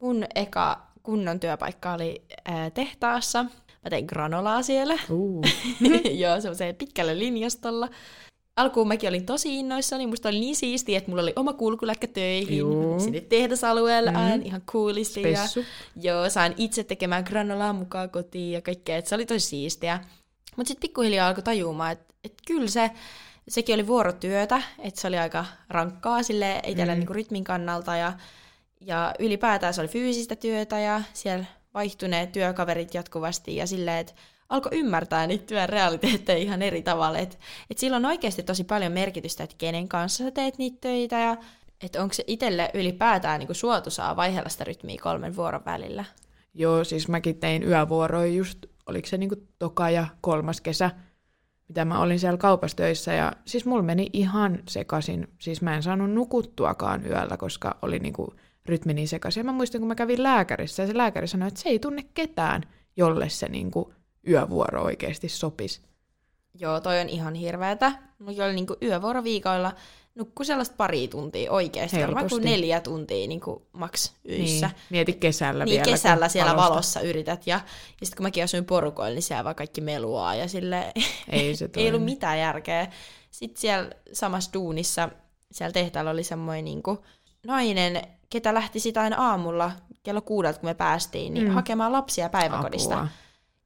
Mun 0.00 0.24
eka 0.34 0.86
kunnon 1.02 1.40
työpaikka 1.40 1.92
oli 1.92 2.24
ää, 2.44 2.70
tehtaassa. 2.70 3.42
Mä 3.84 3.90
tein 3.90 4.04
granolaa 4.04 4.62
siellä. 4.62 4.94
Uh. 5.10 5.44
Joo, 6.22 6.40
semmoiseen 6.40 6.76
pitkällä 6.76 7.18
linjastolla. 7.18 7.88
Alkuun 8.58 8.88
mäkin 8.88 9.08
olin 9.08 9.26
tosi 9.26 9.58
innoissani, 9.58 10.06
musta 10.06 10.28
oli 10.28 10.40
niin 10.40 10.56
siistiä, 10.56 10.98
että 10.98 11.10
mulla 11.10 11.22
oli 11.22 11.32
oma 11.36 11.52
kulkuläkkä 11.52 12.06
töihin, 12.06 12.58
Juu. 12.58 13.00
sinne 13.00 13.20
tehdasalueella, 13.20 14.10
Mhm. 14.12 14.20
mm. 14.20 14.42
ihan 14.44 14.62
coolisti. 14.62 15.22
Ja, 15.32 15.40
joo, 15.96 16.30
sain 16.30 16.54
itse 16.56 16.84
tekemään 16.84 17.24
granolaa 17.26 17.72
mukaan 17.72 18.10
kotiin 18.10 18.52
ja 18.52 18.60
kaikkea, 18.62 18.96
että 18.96 19.08
se 19.08 19.14
oli 19.14 19.26
tosi 19.26 19.46
siistiä. 19.46 20.00
Mutta 20.56 20.68
sitten 20.68 20.80
pikkuhiljaa 20.80 21.28
alkoi 21.28 21.42
tajumaan, 21.42 21.92
että 21.92 22.14
et 22.24 22.32
kyllä 22.46 22.68
se, 22.68 22.90
sekin 23.48 23.74
oli 23.74 23.86
vuorotyötä, 23.86 24.62
että 24.78 25.00
se 25.00 25.08
oli 25.08 25.18
aika 25.18 25.44
rankkaa 25.68 26.22
sille 26.22 26.60
itsellä 26.66 26.94
Mm. 26.94 26.98
niinku 26.98 27.12
rytmin 27.12 27.44
kannalta 27.44 27.96
ja, 27.96 28.12
ja 28.80 29.14
ylipäätään 29.18 29.74
se 29.74 29.80
oli 29.80 29.88
fyysistä 29.88 30.36
työtä 30.36 30.78
ja 30.80 31.02
siellä 31.12 31.44
vaihtui 31.74 32.08
ne 32.08 32.26
työkaverit 32.26 32.94
jatkuvasti 32.94 33.56
ja 33.56 33.66
silleen, 33.66 33.98
että 33.98 34.12
alkoi 34.48 34.78
ymmärtää 34.78 35.26
niitä 35.26 35.46
työn 35.46 35.68
realiteetteja 35.68 36.38
ihan 36.38 36.62
eri 36.62 36.82
tavalla. 36.82 37.18
Että 37.18 37.36
et 37.70 37.78
sillä 37.78 37.96
on 37.96 38.04
oikeasti 38.04 38.42
tosi 38.42 38.64
paljon 38.64 38.92
merkitystä, 38.92 39.44
että 39.44 39.56
kenen 39.58 39.88
kanssa 39.88 40.24
sä 40.24 40.30
teet 40.30 40.58
niitä 40.58 40.78
töitä 40.80 41.18
ja 41.18 41.36
että 41.82 42.02
onko 42.02 42.14
se 42.14 42.24
itselle 42.26 42.70
ylipäätään 42.74 43.40
niin 43.40 43.54
suotuisaa 43.54 44.16
vaihella 44.16 44.48
sitä 44.48 44.64
rytmiä 44.64 44.98
kolmen 45.02 45.36
vuoron 45.36 45.64
välillä. 45.64 46.04
Joo, 46.54 46.84
siis 46.84 47.08
mäkin 47.08 47.40
tein 47.40 47.62
yövuoroja 47.62 48.32
just, 48.32 48.66
oliko 48.86 49.08
se 49.08 49.18
niinku 49.18 49.36
toka 49.58 49.90
ja 49.90 50.06
kolmas 50.20 50.60
kesä, 50.60 50.90
mitä 51.68 51.84
mä 51.84 52.00
olin 52.00 52.18
siellä 52.18 52.38
kaupassa 52.38 52.76
töissä. 52.76 53.12
Ja 53.12 53.32
siis 53.44 53.64
mulla 53.64 53.82
meni 53.82 54.10
ihan 54.12 54.58
sekaisin. 54.68 55.28
Siis 55.38 55.62
mä 55.62 55.76
en 55.76 55.82
saanut 55.82 56.10
nukuttuakaan 56.10 57.06
yöllä, 57.06 57.36
koska 57.36 57.78
oli 57.82 57.98
niinku 57.98 58.34
rytmi 58.66 58.94
niin 58.94 59.08
sekaisin. 59.08 59.40
Ja 59.40 59.44
mä 59.44 59.52
muistan, 59.52 59.80
kun 59.80 59.88
mä 59.88 59.94
kävin 59.94 60.22
lääkärissä, 60.22 60.82
ja 60.82 60.86
se 60.86 60.96
lääkäri 60.96 61.28
sanoi, 61.28 61.48
että 61.48 61.60
se 61.60 61.68
ei 61.68 61.78
tunne 61.78 62.04
ketään, 62.14 62.62
jolle 62.96 63.28
se 63.28 63.48
niinku 63.48 63.92
yövuoro 64.28 64.82
oikeasti 64.82 65.28
sopisi. 65.28 65.80
Joo, 66.60 66.80
toi 66.80 67.00
on 67.00 67.08
ihan 67.08 67.34
hirveetä. 67.34 67.92
Mulla 68.18 68.44
oli 68.44 68.54
niinku 68.54 68.76
yövuoroviikoilla 68.82 69.72
nukku 70.14 70.44
sellaista 70.44 70.74
pari 70.76 71.08
tuntia 71.08 71.52
oikeasti. 71.52 72.00
Varmaan 72.00 72.28
kuin 72.28 72.42
Helposti. 72.42 72.50
neljä 72.50 72.80
tuntia 72.80 73.28
niinku 73.28 73.66
maks 73.72 74.12
yössä. 74.28 74.66
Niin, 74.66 74.76
mieti 74.90 75.12
kesällä 75.12 75.64
Niin, 75.64 75.72
vielä. 75.72 75.84
kesällä 75.84 76.28
siellä 76.28 76.52
valosta- 76.52 76.70
valossa 76.70 77.00
yrität. 77.00 77.46
Ja, 77.46 77.54
ja 78.00 78.06
sitten 78.06 78.16
kun 78.16 78.26
mäkin 78.26 78.44
asuin 78.44 78.64
porukoilla, 78.64 79.14
niin 79.14 79.22
siellä 79.22 79.44
vaan 79.44 79.54
kaikki 79.56 79.80
meluaa 79.80 80.34
ja 80.34 80.48
sille 80.48 80.92
Ei 81.30 81.56
se 81.56 81.70
ei 81.76 81.88
ollut 81.88 82.04
mitään 82.04 82.38
järkeä. 82.38 82.86
Sitten 83.30 83.60
siellä 83.60 83.90
samassa 84.12 84.50
duunissa, 84.54 85.08
siellä 85.52 85.72
tehtaalla 85.72 86.10
oli 86.10 86.24
semmoinen 86.24 86.64
niinku 86.64 87.04
nainen, 87.46 88.02
ketä 88.30 88.54
lähti 88.54 88.80
sitä 88.80 89.00
aina 89.00 89.16
aamulla 89.30 89.72
kello 90.02 90.20
kuudelta, 90.20 90.60
kun 90.60 90.68
me 90.70 90.74
päästiin, 90.74 91.34
niin 91.34 91.48
mm. 91.48 91.54
hakemaan 91.54 91.92
lapsia 91.92 92.28
päiväkodista. 92.28 92.94
Apua. 92.94 93.08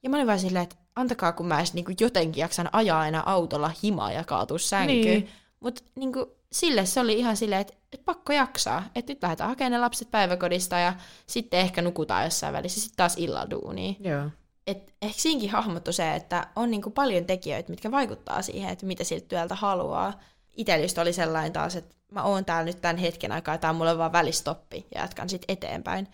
Ja 0.02 0.10
mä 0.10 0.16
olin 0.16 0.26
vaan 0.26 0.38
silleen, 0.38 0.62
että 0.62 0.76
antakaa, 0.96 1.32
kun 1.32 1.46
mä 1.46 1.58
edes 1.58 1.74
niinku 1.74 1.92
jotenkin 2.00 2.40
jaksan 2.40 2.68
ajaa 2.72 3.00
aina 3.00 3.22
autolla 3.26 3.70
himaa 3.82 4.12
ja 4.12 4.24
kaatua 4.24 4.58
sänkyyn. 4.58 5.04
Niin. 5.04 5.28
Mutta 5.60 5.82
niinku, 5.94 6.36
sille 6.52 6.86
se 6.86 7.00
oli 7.00 7.18
ihan 7.18 7.36
silleen, 7.36 7.60
että, 7.60 7.74
että 7.92 8.04
pakko 8.04 8.32
jaksaa. 8.32 8.84
Että 8.94 9.12
nyt 9.12 9.22
lähdetään 9.22 9.50
hakemaan 9.50 9.72
ne 9.72 9.78
lapset 9.78 10.10
päiväkodista 10.10 10.78
ja 10.78 10.94
sitten 11.26 11.60
ehkä 11.60 11.82
nukutaan 11.82 12.24
jossain 12.24 12.52
välissä. 12.52 12.80
Sitten 12.80 12.96
taas 12.96 13.16
illalla 13.16 13.50
duuniin. 13.50 13.96
Joo. 14.00 14.24
Et 14.66 14.94
ehkä 15.02 15.20
siinkin 15.20 15.50
hahmottu 15.50 15.92
se, 15.92 16.14
että 16.14 16.46
on 16.56 16.70
niinku 16.70 16.90
paljon 16.90 17.24
tekijöitä, 17.24 17.70
mitkä 17.70 17.90
vaikuttaa 17.90 18.42
siihen, 18.42 18.70
että 18.72 18.86
mitä 18.86 19.04
siltä 19.04 19.28
työltä 19.28 19.54
haluaa. 19.54 20.20
Itsellä 20.56 20.84
just 20.84 20.98
oli 20.98 21.12
sellainen 21.12 21.52
taas, 21.52 21.76
että 21.76 21.94
mä 22.10 22.22
oon 22.22 22.44
täällä 22.44 22.64
nyt 22.64 22.80
tämän 22.80 22.96
hetken 22.96 23.32
aikaa, 23.32 23.58
tämä 23.58 23.70
on 23.70 23.76
mulle 23.76 23.98
vaan 23.98 24.12
välistoppi 24.12 24.86
ja 24.94 25.00
jatkan 25.00 25.28
sitten 25.28 25.52
eteenpäin. 25.52 26.08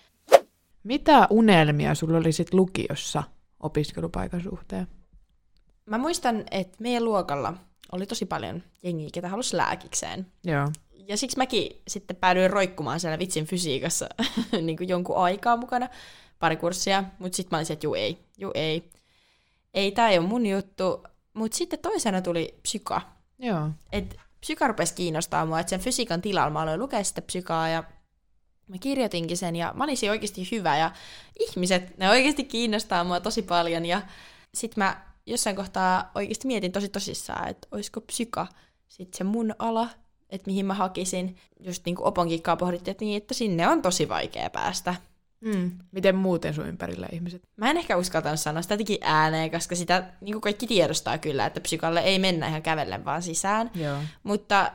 Mitä 0.83 1.27
unelmia 1.31 1.95
sulla 1.95 2.19
oli 2.19 2.33
sit 2.33 2.55
lukiossa 2.55 3.23
opiskelupaikan 3.61 4.43
suhteen? 4.43 4.87
Mä 5.87 5.99
muistan, 5.99 6.45
että 6.51 6.77
meidän 6.81 7.05
luokalla 7.05 7.55
oli 7.93 8.07
tosi 8.07 8.27
paljon 8.27 8.63
jengiä, 8.83 9.09
ketä 9.13 9.29
halusi 9.29 9.57
lääkikseen. 9.57 10.27
Joo. 10.45 10.69
Ja 11.09 11.17
siksi 11.17 11.37
mäkin 11.37 11.83
sitten 11.89 12.17
päädyin 12.17 12.51
roikkumaan 12.51 13.01
siellä 13.01 13.19
vitsin 13.19 13.47
fysiikassa 13.47 14.09
niin 14.63 14.77
kuin 14.77 14.89
jonkun 14.89 15.17
aikaa 15.17 15.57
mukana, 15.57 15.89
pari 16.39 16.57
kurssia, 16.57 17.05
mutta 17.19 17.37
sitten 17.37 17.57
mä 17.57 17.59
olin 17.59 17.67
se, 17.67 17.73
että 17.73 17.87
juu 17.87 17.95
ei, 17.95 18.19
juu 18.39 18.53
ei. 18.55 18.91
Ei, 19.75 19.93
tää 19.93 20.09
ei 20.11 20.19
ole 20.19 20.27
mun 20.27 20.47
juttu. 20.47 21.05
Mutta 21.35 21.57
sitten 21.57 21.79
toisena 21.79 22.23
tuli 22.23 22.59
psyka. 22.63 23.01
Joo. 23.39 23.71
Et 23.93 24.17
psyka 24.41 24.69
rupesi 24.69 24.95
kiinnostaa 24.95 25.47
mua, 25.47 25.61
että 25.61 25.71
sen 25.71 25.81
fysiikan 25.81 26.23
tilalla 26.23 26.51
mä 26.51 26.61
aloin 26.61 26.81
lukea 26.81 27.05
sitä 27.05 27.23
psykaa 27.23 27.69
ja 27.69 27.85
mä 28.69 28.77
kirjoitinkin 28.81 29.37
sen 29.37 29.57
ja 29.57 29.73
mä 29.77 29.85
olisin 29.85 30.11
oikeasti 30.11 30.49
hyvä 30.53 30.77
ja 30.77 30.91
ihmiset, 31.39 31.99
ne 31.99 32.11
oikeasti 32.11 32.45
kiinnostaa 32.45 33.05
mua 33.05 33.21
tosi 33.21 33.43
paljon 33.43 33.87
ja 33.87 34.03
sit 34.55 34.77
mä 34.77 35.09
jossain 35.27 35.57
kohtaa 35.57 36.11
oikeasti 36.15 36.47
mietin 36.47 36.73
tosi 36.73 36.89
tosissaan, 36.89 37.49
että 37.49 37.69
olisiko 37.73 38.01
psyka 38.01 38.47
sitten 38.89 39.19
se 39.19 39.25
mun 39.25 39.55
ala, 39.59 39.89
että 40.31 40.47
mihin 40.51 40.67
mä 40.67 40.75
hakisin. 40.75 41.37
Just 41.61 41.85
niin 41.87 41.97
kuin 41.97 42.07
Oponkikkaa 42.07 42.57
pohdittiin, 42.57 42.93
että, 42.93 43.05
niin, 43.05 43.17
että 43.17 43.35
sinne 43.35 43.69
on 43.69 43.83
tosi 43.83 44.09
vaikea 44.09 44.51
päästä. 44.51 44.95
Mm. 45.41 45.71
Miten 45.93 46.17
muuten 46.17 46.55
sun 46.55 46.69
ympärillä 46.69 47.09
ihmiset? 47.13 47.43
Mä 47.57 47.71
en 47.71 47.77
ehkä 47.77 47.97
uskaltanut 47.97 48.41
sanoa 48.41 48.63
sitä 48.63 48.75
jotenkin 48.75 48.99
ääneen, 49.01 49.51
koska 49.51 49.75
sitä 49.75 50.05
niin 50.21 50.33
kuin 50.33 50.43
kaikki 50.43 50.67
tiedostaa 50.67 51.19
kyllä, 51.19 51.47
että 51.47 51.61
psykalle 51.61 52.01
ei 52.01 52.19
mennä 52.19 52.49
ihan 52.49 52.63
kävellen 52.63 53.05
vaan 53.05 53.23
sisään. 53.23 53.71
Joo. 53.75 53.99
Mutta 54.23 54.73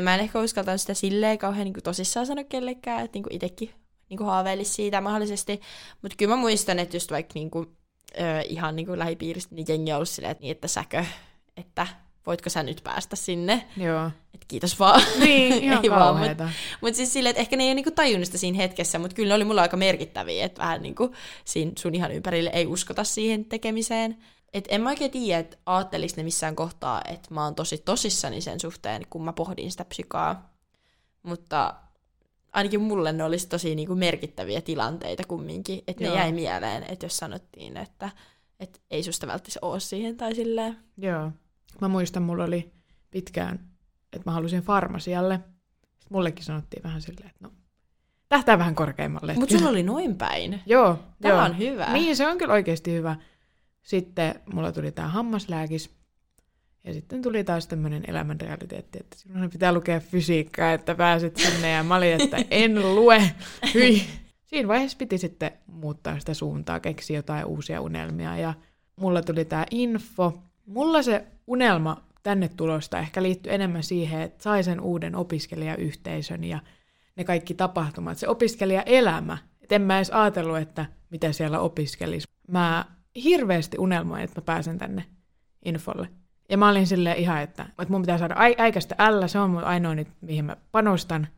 mä 0.00 0.14
en 0.14 0.20
ehkä 0.20 0.40
uskaltanut 0.40 0.80
sitä 0.80 0.94
silleen 0.94 1.38
kauhean 1.38 1.64
niin 1.64 1.74
kuin 1.74 1.84
tosissaan 1.84 2.26
sanoa 2.26 2.44
kellekään, 2.44 3.04
että 3.04 3.16
niin 3.16 3.22
kuin 3.22 3.34
itsekin 3.34 3.70
niin 4.08 4.18
kuin 4.18 4.26
haaveilisi 4.26 4.72
siitä 4.72 5.00
mahdollisesti. 5.00 5.60
Mutta 6.02 6.16
kyllä 6.16 6.34
mä 6.34 6.40
muistan, 6.40 6.78
että 6.78 6.96
just 6.96 7.10
vaikka 7.10 7.32
niin 7.34 7.50
kuin, 7.50 7.68
ö, 8.20 8.40
ihan 8.48 8.76
niin 8.76 8.86
kuin 8.86 8.98
lähipiiristä 8.98 9.54
niin 9.54 9.66
jengi 9.68 9.92
on 9.92 9.96
ollut 9.96 10.08
silleen, 10.08 10.30
että, 10.30 10.42
niin, 10.42 10.50
että 10.50 10.68
säkö, 10.68 11.04
että 11.56 11.86
voitko 12.26 12.50
sä 12.50 12.62
nyt 12.62 12.80
päästä 12.84 13.16
sinne, 13.16 13.66
Joo. 13.76 14.06
että 14.06 14.46
kiitos 14.48 14.78
vaan. 14.78 15.02
Niin, 15.18 15.52
ihan 15.64 15.84
Ei 15.84 15.90
vaan, 15.90 16.16
mut-. 16.16 16.48
Mutta 16.80 16.96
siis 16.96 17.12
silleen, 17.12 17.30
että 17.30 17.40
ehkä 17.40 17.56
ne 17.56 17.62
ei 17.62 17.68
ole 17.68 17.74
niinku 17.74 17.90
tajunnut 17.90 18.26
sitä 18.26 18.38
siinä 18.38 18.56
hetkessä, 18.56 18.98
mutta 18.98 19.14
kyllä 19.14 19.28
ne 19.28 19.34
oli 19.34 19.44
mulla 19.44 19.62
aika 19.62 19.76
merkittäviä, 19.76 20.44
että 20.44 20.62
vähän 20.62 20.82
niinku 20.82 21.14
siinä 21.44 21.72
sun 21.78 21.94
ihan 21.94 22.12
ympärille 22.12 22.50
ei 22.52 22.66
uskota 22.66 23.04
siihen 23.04 23.44
tekemiseen. 23.44 24.16
Et 24.54 24.64
en 24.68 24.82
mä 24.82 24.88
oikein 24.88 25.10
tiedä, 25.10 25.38
että 25.40 25.56
ajattelis 25.66 26.16
ne 26.16 26.22
missään 26.22 26.56
kohtaa, 26.56 27.02
että 27.08 27.34
mä 27.34 27.44
oon 27.44 27.54
tosi 27.54 27.78
tosissani 27.78 28.40
sen 28.40 28.60
suhteen, 28.60 29.02
kun 29.10 29.24
mä 29.24 29.32
pohdin 29.32 29.70
sitä 29.70 29.84
psykaa. 29.84 30.54
Mutta 31.22 31.74
ainakin 32.52 32.80
mulle 32.80 33.12
ne 33.12 33.24
olisi 33.24 33.48
tosi 33.48 33.74
niinku 33.74 33.94
merkittäviä 33.94 34.60
tilanteita 34.60 35.22
kumminkin, 35.28 35.82
että 35.86 36.04
ne 36.04 36.14
jäi 36.14 36.32
mieleen, 36.32 36.84
että 36.88 37.06
jos 37.06 37.16
sanottiin, 37.16 37.76
että, 37.76 38.10
että 38.60 38.78
ei 38.90 39.02
susta 39.02 39.26
välttämättä 39.26 39.58
ole 39.62 39.80
siihen 39.80 40.16
tai 40.16 40.34
silleen. 40.34 40.76
Joo. 40.96 41.30
Mä 41.80 41.88
muistan, 41.88 42.22
mulla 42.22 42.44
oli 42.44 42.72
pitkään, 43.10 43.54
että 44.12 44.30
mä 44.30 44.32
halusin 44.34 44.62
farmasialle. 44.62 45.40
Sitten 45.82 46.08
mullekin 46.10 46.44
sanottiin 46.44 46.82
vähän 46.82 47.02
silleen, 47.02 47.26
että 47.26 47.38
no, 47.40 47.50
tähtää 48.28 48.58
vähän 48.58 48.74
korkeammalle. 48.74 49.34
Mutta 49.34 49.58
sulla 49.58 49.70
oli 49.70 49.82
noin 49.82 50.16
päin. 50.16 50.60
Joo, 50.66 50.98
Tämä 51.20 51.34
joo. 51.34 51.44
on 51.44 51.58
hyvä. 51.58 51.92
Niin, 51.92 52.16
se 52.16 52.28
on 52.28 52.38
kyllä 52.38 52.52
oikeasti 52.52 52.92
hyvä. 52.92 53.16
Sitten 53.82 54.34
mulla 54.52 54.72
tuli 54.72 54.92
tämä 54.92 55.08
hammaslääkis. 55.08 55.90
Ja 56.84 56.92
sitten 56.92 57.22
tuli 57.22 57.44
taas 57.44 57.66
tämmöinen 57.66 58.04
elämänrealiteetti, 58.06 58.98
että 59.00 59.16
sinun 59.18 59.50
pitää 59.50 59.72
lukea 59.72 60.00
fysiikkaa, 60.00 60.72
että 60.72 60.94
pääset 60.94 61.36
sinne. 61.36 61.70
Ja 61.70 61.82
mä 61.82 61.96
olin, 61.96 62.22
että 62.22 62.36
en 62.50 62.94
lue. 62.94 63.22
Hyi. 63.74 64.02
Siinä 64.44 64.68
vaiheessa 64.68 64.98
piti 64.98 65.18
sitten 65.18 65.52
muuttaa 65.66 66.18
sitä 66.18 66.34
suuntaa, 66.34 66.80
keksiä 66.80 67.18
jotain 67.18 67.44
uusia 67.44 67.80
unelmia. 67.80 68.36
Ja 68.36 68.54
mulla 68.96 69.22
tuli 69.22 69.44
tämä 69.44 69.66
info. 69.70 70.42
Mulla 70.66 71.02
se 71.02 71.24
unelma 71.46 72.02
tänne 72.22 72.48
tulosta 72.48 72.98
ehkä 72.98 73.22
liittyy 73.22 73.54
enemmän 73.54 73.82
siihen, 73.82 74.20
että 74.20 74.42
sai 74.42 74.64
sen 74.64 74.80
uuden 74.80 75.16
opiskelijayhteisön 75.16 76.44
ja 76.44 76.60
ne 77.16 77.24
kaikki 77.24 77.54
tapahtumat, 77.54 78.18
se 78.18 78.28
opiskelijaelämä. 78.28 79.38
Et 79.60 79.72
en 79.72 79.82
mä 79.82 79.96
edes 79.96 80.10
ajatellut, 80.10 80.58
että 80.58 80.86
mitä 81.10 81.32
siellä 81.32 81.60
opiskelisi. 81.60 82.28
Mä 82.48 82.84
hirveästi 83.24 83.78
unelmoin, 83.78 84.22
että 84.22 84.40
mä 84.40 84.44
pääsen 84.44 84.78
tänne 84.78 85.04
infolle. 85.64 86.08
Ja 86.48 86.58
mä 86.58 86.68
olin 86.68 86.86
silleen 86.86 87.16
ihan, 87.16 87.42
että, 87.42 87.62
että 87.62 87.88
mun 87.88 88.02
pitää 88.02 88.18
saada 88.18 88.34
ai- 88.34 88.54
äikästä 88.58 88.96
L, 89.10 89.26
se 89.26 89.38
on 89.38 89.50
mun 89.50 89.64
ainoa 89.64 89.94
nyt, 89.94 90.08
mihin 90.20 90.44
mä 90.44 90.56
panostan. 90.72 91.28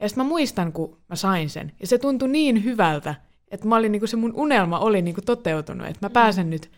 Ja 0.00 0.08
sitten 0.08 0.24
mä 0.24 0.28
muistan, 0.28 0.72
kun 0.72 0.98
mä 1.08 1.16
sain 1.16 1.50
sen. 1.50 1.72
Ja 1.80 1.86
se 1.86 1.98
tuntui 1.98 2.28
niin 2.28 2.64
hyvältä, 2.64 3.14
että 3.50 3.68
mä 3.68 3.76
olin, 3.76 3.92
niin 3.92 4.08
se 4.08 4.16
mun 4.16 4.32
unelma 4.34 4.78
oli 4.78 5.02
niin 5.02 5.16
toteutunut, 5.26 5.86
että 5.86 6.06
mä 6.06 6.10
pääsen 6.10 6.50
nyt 6.50 6.70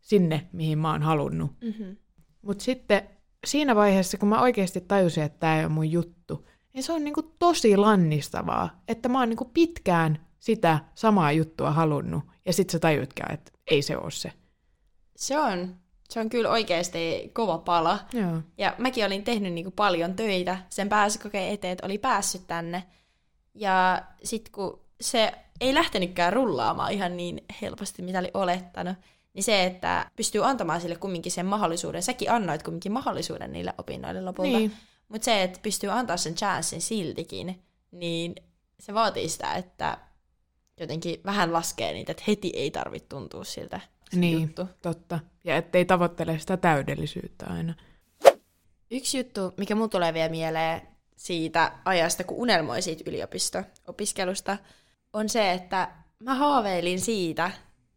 sinne, 0.00 0.46
mihin 0.52 0.78
mä 0.78 0.90
oon 0.90 1.02
halunnut. 1.02 1.50
Mm-hmm. 1.60 1.96
Mutta 2.42 2.64
sitten 2.64 3.02
siinä 3.46 3.76
vaiheessa, 3.76 4.18
kun 4.18 4.28
mä 4.28 4.40
oikeasti 4.40 4.80
tajusin, 4.80 5.22
että 5.22 5.38
tämä 5.38 5.58
ei 5.58 5.64
ole 5.64 5.72
mun 5.72 5.90
juttu, 5.90 6.46
niin 6.74 6.82
se 6.82 6.92
on 6.92 7.04
niinku 7.04 7.22
tosi 7.22 7.76
lannistavaa, 7.76 8.82
että 8.88 9.08
mä 9.08 9.18
oon 9.18 9.28
niinku 9.28 9.50
pitkään 9.54 10.18
sitä 10.38 10.78
samaa 10.94 11.32
juttua 11.32 11.70
halunnut, 11.70 12.24
ja 12.46 12.52
sitten 12.52 12.72
sä 12.72 12.78
tajutkin, 12.78 13.32
että 13.32 13.52
ei 13.70 13.82
se 13.82 13.96
ole 13.96 14.10
se. 14.10 14.32
Se 15.16 15.38
on 15.38 15.76
Se 16.08 16.20
on 16.20 16.28
kyllä 16.30 16.50
oikeasti 16.50 17.30
kova 17.34 17.58
pala. 17.58 17.98
Joo. 18.12 18.42
Ja 18.58 18.74
mäkin 18.78 19.04
olin 19.06 19.24
tehnyt 19.24 19.52
niinku 19.52 19.70
paljon 19.70 20.14
töitä 20.14 20.58
sen 20.70 20.88
pääsykokeen 20.88 21.52
eteen, 21.52 21.72
että 21.72 21.86
oli 21.86 21.98
päässyt 21.98 22.46
tänne. 22.46 22.82
Ja 23.54 24.02
sitten 24.24 24.52
kun 24.52 24.80
se 25.00 25.32
ei 25.60 25.74
lähtenytkään 25.74 26.32
rullaamaan 26.32 26.92
ihan 26.92 27.16
niin 27.16 27.44
helposti, 27.62 28.02
mitä 28.02 28.18
oli 28.18 28.30
olettanut, 28.34 28.96
niin 29.34 29.42
se, 29.42 29.64
että 29.64 30.10
pystyy 30.16 30.44
antamaan 30.46 30.80
sille 30.80 30.96
kumminkin 30.96 31.32
sen 31.32 31.46
mahdollisuuden, 31.46 32.02
säkin 32.02 32.30
annoit 32.30 32.62
kumminkin 32.62 32.92
mahdollisuuden 32.92 33.52
niille 33.52 33.74
opinnoille 33.78 34.20
lopulta, 34.22 34.58
Niin. 34.58 34.72
mutta 35.08 35.24
se, 35.24 35.42
että 35.42 35.58
pystyy 35.62 35.90
antaa 35.90 36.16
sen 36.16 36.34
chanssin 36.34 36.80
siltikin, 36.80 37.62
niin 37.90 38.34
se 38.80 38.94
vaatii 38.94 39.28
sitä, 39.28 39.54
että 39.54 39.98
jotenkin 40.80 41.20
vähän 41.24 41.52
laskee 41.52 41.92
niitä, 41.92 42.12
että 42.12 42.24
heti 42.28 42.52
ei 42.54 42.70
tarvitse 42.70 43.08
tuntua 43.08 43.44
siltä 43.44 43.80
se 44.10 44.18
Niin, 44.20 44.42
juttu. 44.42 44.68
totta. 44.82 45.18
Ja 45.44 45.56
ettei 45.56 45.84
tavoittele 45.84 46.38
sitä 46.38 46.56
täydellisyyttä 46.56 47.46
aina. 47.46 47.74
Yksi 48.90 49.18
juttu, 49.18 49.52
mikä 49.56 49.74
mun 49.74 49.90
tulee 49.90 50.14
vielä 50.14 50.28
mieleen 50.28 50.82
siitä 51.16 51.72
ajasta, 51.84 52.24
kun 52.24 52.36
unelmoi 52.36 52.82
siitä 52.82 53.04
yliopisto-opiskelusta, 53.10 54.56
on 55.12 55.28
se, 55.28 55.52
että 55.52 55.88
mä 56.18 56.34
haaveilin 56.34 57.00
siitä, 57.00 57.50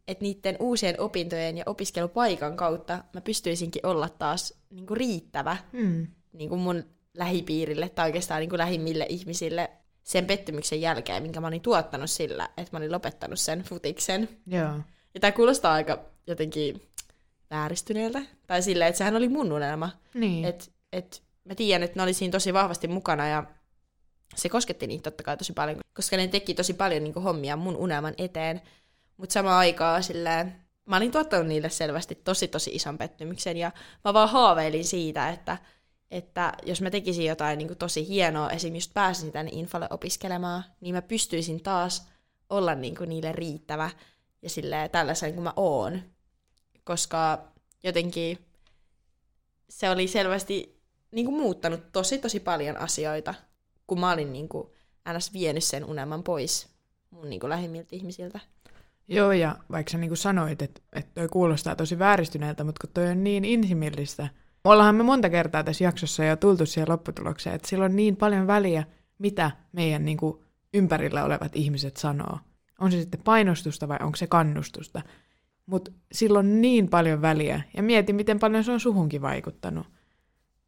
että 0.08 0.22
niiden 0.22 0.56
uusien 0.60 1.00
opintojen 1.00 1.58
ja 1.58 1.64
opiskelupaikan 1.66 2.56
kautta 2.56 3.04
mä 3.12 3.20
pystyisinkin 3.20 3.86
olla 3.86 4.08
taas 4.08 4.54
niin 4.70 4.86
kuin 4.86 4.96
riittävä 4.96 5.56
Mm. 5.72 6.06
niin 6.32 6.48
kuin 6.48 6.60
mun 6.60 6.84
lähipiirille 7.14 7.88
tai 7.88 8.06
oikeastaan 8.08 8.40
niin 8.40 8.50
kuin 8.50 8.58
lähimmille 8.58 9.06
ihmisille 9.08 9.70
sen 10.04 10.26
pettymyksen 10.26 10.80
jälkeen, 10.80 11.22
minkä 11.22 11.40
mä 11.40 11.46
olin 11.46 11.60
tuottanut 11.60 12.10
sillä, 12.10 12.48
että 12.56 12.68
mä 12.72 12.78
olin 12.78 12.92
lopettanut 12.92 13.38
sen 13.38 13.62
futiksen. 13.62 14.28
Joo. 14.46 14.72
Ja 15.14 15.20
tämä 15.20 15.32
kuulostaa 15.32 15.72
aika 15.72 16.04
jotenkin 16.26 16.82
vääristyneeltä. 17.50 18.22
Tai 18.46 18.62
silleen, 18.62 18.88
että 18.88 18.98
sehän 18.98 19.16
oli 19.16 19.28
mun 19.28 19.52
unelma. 19.52 19.90
Niin. 20.14 20.44
Et, 20.44 20.72
et 20.92 21.22
mä 21.44 21.54
tiedän, 21.54 21.82
että 21.82 21.98
ne 21.98 22.02
oli 22.02 22.12
siinä 22.14 22.32
tosi 22.32 22.54
vahvasti 22.54 22.88
mukana 22.88 23.28
ja 23.28 23.44
se 24.36 24.48
kosketti 24.48 24.86
niitä 24.86 25.02
totta 25.02 25.22
kai 25.22 25.36
tosi 25.36 25.52
paljon, 25.52 25.80
koska 25.94 26.16
ne 26.16 26.28
teki 26.28 26.54
tosi 26.54 26.74
paljon 26.74 27.04
niin 27.04 27.14
hommia 27.14 27.56
mun 27.56 27.76
unelman 27.76 28.14
eteen. 28.18 28.62
Mutta 29.16 29.32
samaan 29.32 29.58
aikaan 29.58 30.02
silleen, 30.02 30.54
mä 30.86 30.96
olin 30.96 31.10
tuottanut 31.10 31.46
niille 31.46 31.70
selvästi 31.70 32.14
tosi 32.14 32.48
tosi 32.48 32.70
ison 32.74 32.98
pettymyksen 32.98 33.56
ja 33.56 33.72
mä 34.04 34.14
vaan 34.14 34.28
haaveilin 34.28 34.84
siitä, 34.84 35.28
että, 35.28 35.58
että 36.10 36.52
jos 36.62 36.80
mä 36.80 36.90
tekisin 36.90 37.26
jotain 37.26 37.58
niin 37.58 37.76
tosi 37.76 38.08
hienoa, 38.08 38.50
esim. 38.50 38.74
just 38.74 38.94
pääsin 38.94 39.32
tänne 39.32 39.50
infolle 39.54 39.86
opiskelemaan, 39.90 40.64
niin 40.80 40.94
mä 40.94 41.02
pystyisin 41.02 41.62
taas 41.62 42.08
olla 42.50 42.74
niin 42.74 42.96
niille 43.06 43.32
riittävä 43.32 43.90
ja 44.42 44.50
silleen 44.50 44.90
tällaisen 44.90 45.34
kuin 45.34 45.44
mä 45.44 45.52
oon. 45.56 46.02
Koska 46.84 47.48
jotenkin 47.82 48.38
se 49.68 49.90
oli 49.90 50.08
selvästi 50.08 50.80
niin 51.10 51.26
kuin 51.26 51.36
muuttanut 51.36 51.92
tosi 51.92 52.18
tosi 52.18 52.40
paljon 52.40 52.76
asioita, 52.76 53.34
kun 53.86 54.00
mä 54.00 54.12
olin 54.12 54.32
niin 54.32 54.48
kuin, 54.48 54.68
ns. 55.16 55.32
vienyt 55.32 55.64
sen 55.64 55.84
unelman 55.84 56.22
pois 56.22 56.68
mun 57.10 57.30
niin 57.30 57.40
kuin 57.40 57.50
lähimmiltä 57.50 57.88
ihmisiltä. 57.92 58.40
Joo, 59.08 59.32
ja 59.32 59.56
vaikka 59.70 59.92
sä 59.92 59.98
niin 59.98 60.16
sanoit, 60.16 60.62
että, 60.62 60.80
että 60.92 61.10
toi 61.14 61.28
kuulostaa 61.28 61.76
tosi 61.76 61.98
vääristyneeltä, 61.98 62.64
mutta 62.64 62.86
kun 62.86 62.94
toi 62.94 63.10
on 63.10 63.24
niin 63.24 63.44
inhimillistä. 63.44 64.28
Ollaanhan 64.64 64.94
me 64.94 65.02
monta 65.02 65.30
kertaa 65.30 65.64
tässä 65.64 65.84
jaksossa 65.84 66.24
jo 66.24 66.36
tultu 66.36 66.66
siihen 66.66 66.88
lopputulokseen, 66.88 67.56
että 67.56 67.68
sillä 67.68 67.84
on 67.84 67.96
niin 67.96 68.16
paljon 68.16 68.46
väliä, 68.46 68.84
mitä 69.18 69.50
meidän 69.72 70.04
niin 70.04 70.16
kuin, 70.16 70.44
ympärillä 70.74 71.24
olevat 71.24 71.56
ihmiset 71.56 71.96
sanoo. 71.96 72.38
On 72.80 72.92
se 72.92 73.00
sitten 73.00 73.22
painostusta 73.22 73.88
vai 73.88 73.98
onko 74.02 74.16
se 74.16 74.26
kannustusta. 74.26 75.02
Mutta 75.66 75.90
sillä 76.12 76.38
on 76.38 76.60
niin 76.60 76.88
paljon 76.88 77.22
väliä, 77.22 77.62
ja 77.76 77.82
mieti, 77.82 78.12
miten 78.12 78.38
paljon 78.38 78.64
se 78.64 78.72
on 78.72 78.80
suhunkin 78.80 79.22
vaikuttanut. 79.22 79.86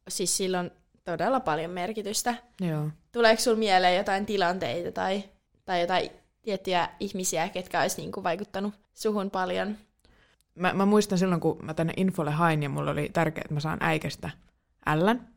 Siis 0.09 0.37
sillä 0.37 0.61
on 0.61 0.71
todella 1.05 1.41
paljon 1.41 1.71
merkitystä. 1.71 2.35
Joo. 2.61 2.91
Tuleeko 3.13 3.43
sulla 3.43 3.59
mieleen 3.59 3.97
jotain 3.97 4.27
tilanteita 4.27 4.93
tai, 4.93 5.25
tai 5.65 5.81
jotain 5.81 6.11
tiettyjä 6.43 6.89
ihmisiä, 7.01 7.49
ketkä 7.49 7.81
olisi 7.81 8.01
niin 8.01 8.13
kuin 8.13 8.25
vaikuttanut 8.25 8.75
suhun 8.95 9.31
paljon? 9.31 9.77
Mä, 10.57 10.73
mä 10.73 10.87
muistan 10.87 11.19
silloin, 11.19 11.41
kun 11.41 11.59
mä 11.63 11.75
tänne 11.75 11.93
infolle 11.97 12.31
hain 12.31 12.63
ja 12.63 12.69
mulla 12.69 12.91
oli 12.91 13.11
tärkeää, 13.13 13.43
että 13.45 13.55
mä 13.55 13.61
saan 13.61 13.79
äikästä 13.81 14.31
ällän. 14.87 15.29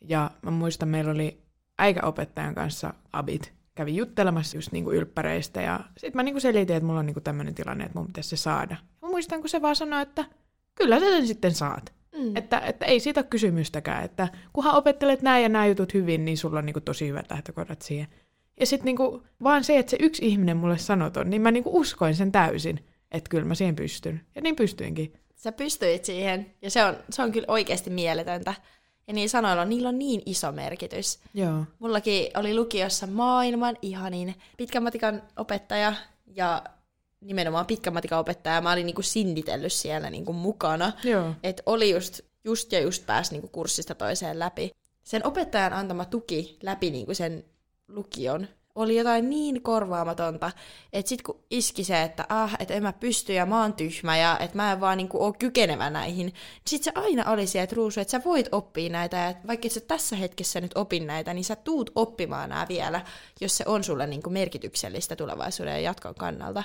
Ja 0.00 0.30
mä 0.42 0.50
muistan, 0.50 0.88
meillä 0.88 1.10
oli 1.10 1.42
äikäopettajan 1.78 2.54
kanssa 2.54 2.94
abit. 3.12 3.52
Kävi 3.74 3.96
juttelemassa 3.96 4.56
just 4.56 4.72
niinku 4.72 4.92
ylppäreistä 4.92 5.62
ja 5.62 5.80
sitten 5.96 6.18
mä 6.18 6.22
niinku 6.22 6.40
selitin, 6.40 6.76
että 6.76 6.86
mulla 6.86 7.00
on 7.00 7.06
niinku 7.06 7.20
tämmöinen 7.20 7.54
tilanne, 7.54 7.84
että 7.84 7.98
mun 7.98 8.06
pitäisi 8.06 8.28
se 8.28 8.36
saada. 8.36 8.76
Mä 9.02 9.08
muistan, 9.08 9.40
kun 9.40 9.48
se 9.48 9.62
vaan 9.62 9.76
sanoi, 9.76 10.02
että 10.02 10.24
kyllä 10.74 11.00
sä 11.00 11.06
sen 11.06 11.26
sitten 11.26 11.54
saat. 11.54 11.96
Mm. 12.16 12.36
Että, 12.36 12.58
että 12.58 12.86
ei 12.86 13.00
siitä 13.00 13.20
ole 13.20 13.26
kysymystäkään, 13.30 14.04
että 14.04 14.28
kunhan 14.52 14.74
opettelet 14.74 15.22
nämä 15.22 15.38
ja 15.38 15.48
nämä 15.48 15.66
jutut 15.66 15.94
hyvin, 15.94 16.24
niin 16.24 16.38
sulla 16.38 16.58
on 16.58 16.66
niinku 16.66 16.80
tosi 16.80 17.08
hyvät 17.08 17.30
lähtökohdat 17.30 17.82
siihen. 17.82 18.08
Ja 18.60 18.66
sitten 18.66 18.84
niinku, 18.84 19.22
vaan 19.42 19.64
se, 19.64 19.78
että 19.78 19.90
se 19.90 19.96
yksi 20.00 20.26
ihminen 20.26 20.56
mulle 20.56 20.78
sanoton, 20.78 21.30
niin 21.30 21.42
mä 21.42 21.50
niinku 21.50 21.80
uskoin 21.80 22.14
sen 22.14 22.32
täysin, 22.32 22.80
että 23.10 23.28
kyllä 23.28 23.44
mä 23.44 23.54
siihen 23.54 23.76
pystyn. 23.76 24.26
Ja 24.34 24.42
niin 24.42 24.56
pystyinkin. 24.56 25.12
Sä 25.36 25.52
pystyit 25.52 26.04
siihen, 26.04 26.54
ja 26.62 26.70
se 26.70 26.84
on, 26.84 26.96
se 27.10 27.22
on 27.22 27.32
kyllä 27.32 27.46
oikeasti 27.48 27.90
mieletöntä. 27.90 28.54
Ja 29.06 29.14
niin 29.14 29.28
sanoilla, 29.28 29.64
niillä 29.64 29.88
on 29.88 29.98
niin 29.98 30.22
iso 30.26 30.52
merkitys. 30.52 31.18
Joo. 31.34 31.64
Mullakin 31.78 32.30
oli 32.34 32.54
lukiossa 32.54 33.06
maailman 33.06 33.76
ihanin 33.82 34.34
pitkän 34.56 34.82
matikan 34.82 35.22
opettaja 35.36 35.94
ja 36.26 36.62
nimenomaan 37.20 37.66
pitkän 37.66 37.94
matikan 37.94 38.18
opettaja. 38.18 38.60
Mä 38.60 38.72
olin 38.72 38.86
niinku 38.86 39.02
sinditellyt 39.02 39.72
siellä 39.72 40.10
niinku 40.10 40.32
mukana. 40.32 40.92
Joo. 41.04 41.34
Että 41.42 41.62
oli 41.66 41.90
just, 41.90 42.20
just 42.44 42.72
ja 42.72 42.80
just 42.80 43.06
pääsi 43.06 43.32
niinku 43.32 43.48
kurssista 43.48 43.94
toiseen 43.94 44.38
läpi. 44.38 44.70
Sen 45.04 45.26
opettajan 45.26 45.72
antama 45.72 46.04
tuki 46.04 46.58
läpi 46.62 46.90
niinku 46.90 47.14
sen 47.14 47.44
lukion 47.88 48.48
oli 48.76 48.96
jotain 48.96 49.30
niin 49.30 49.62
korvaamatonta, 49.62 50.50
että 50.92 51.08
sit 51.08 51.22
kun 51.22 51.40
iski 51.50 51.84
se, 51.84 52.02
että 52.02 52.24
ah, 52.28 52.56
että 52.58 52.74
en 52.74 52.82
mä 52.82 52.92
pysty 52.92 53.32
ja 53.32 53.46
mä 53.46 53.62
oon 53.62 53.72
tyhmä 53.72 54.16
ja 54.16 54.38
että 54.38 54.56
mä 54.56 54.72
en 54.72 54.80
vaan 54.80 54.96
niinku 54.96 55.24
oo 55.24 55.32
kykenevä 55.32 55.90
näihin, 55.90 56.26
niin 56.26 56.34
sit 56.66 56.82
se 56.82 56.92
aina 56.94 57.30
oli 57.30 57.46
se, 57.46 57.62
että 57.62 57.76
Ruusu, 57.76 58.00
että 58.00 58.10
sä 58.10 58.20
voit 58.24 58.48
oppia 58.52 58.90
näitä 58.90 59.16
ja 59.16 59.34
vaikka 59.46 59.66
et 59.66 59.72
sä 59.72 59.80
tässä 59.80 60.16
hetkessä 60.16 60.60
nyt 60.60 60.72
opin 60.74 61.06
näitä, 61.06 61.34
niin 61.34 61.44
sä 61.44 61.56
tuut 61.56 61.90
oppimaan 61.94 62.48
nämä 62.48 62.66
vielä, 62.68 63.00
jos 63.40 63.56
se 63.56 63.64
on 63.66 63.84
sulle 63.84 64.06
niinku 64.06 64.30
merkityksellistä 64.30 65.16
tulevaisuuden 65.16 65.72
ja 65.74 65.80
jatkon 65.80 66.14
kannalta. 66.14 66.64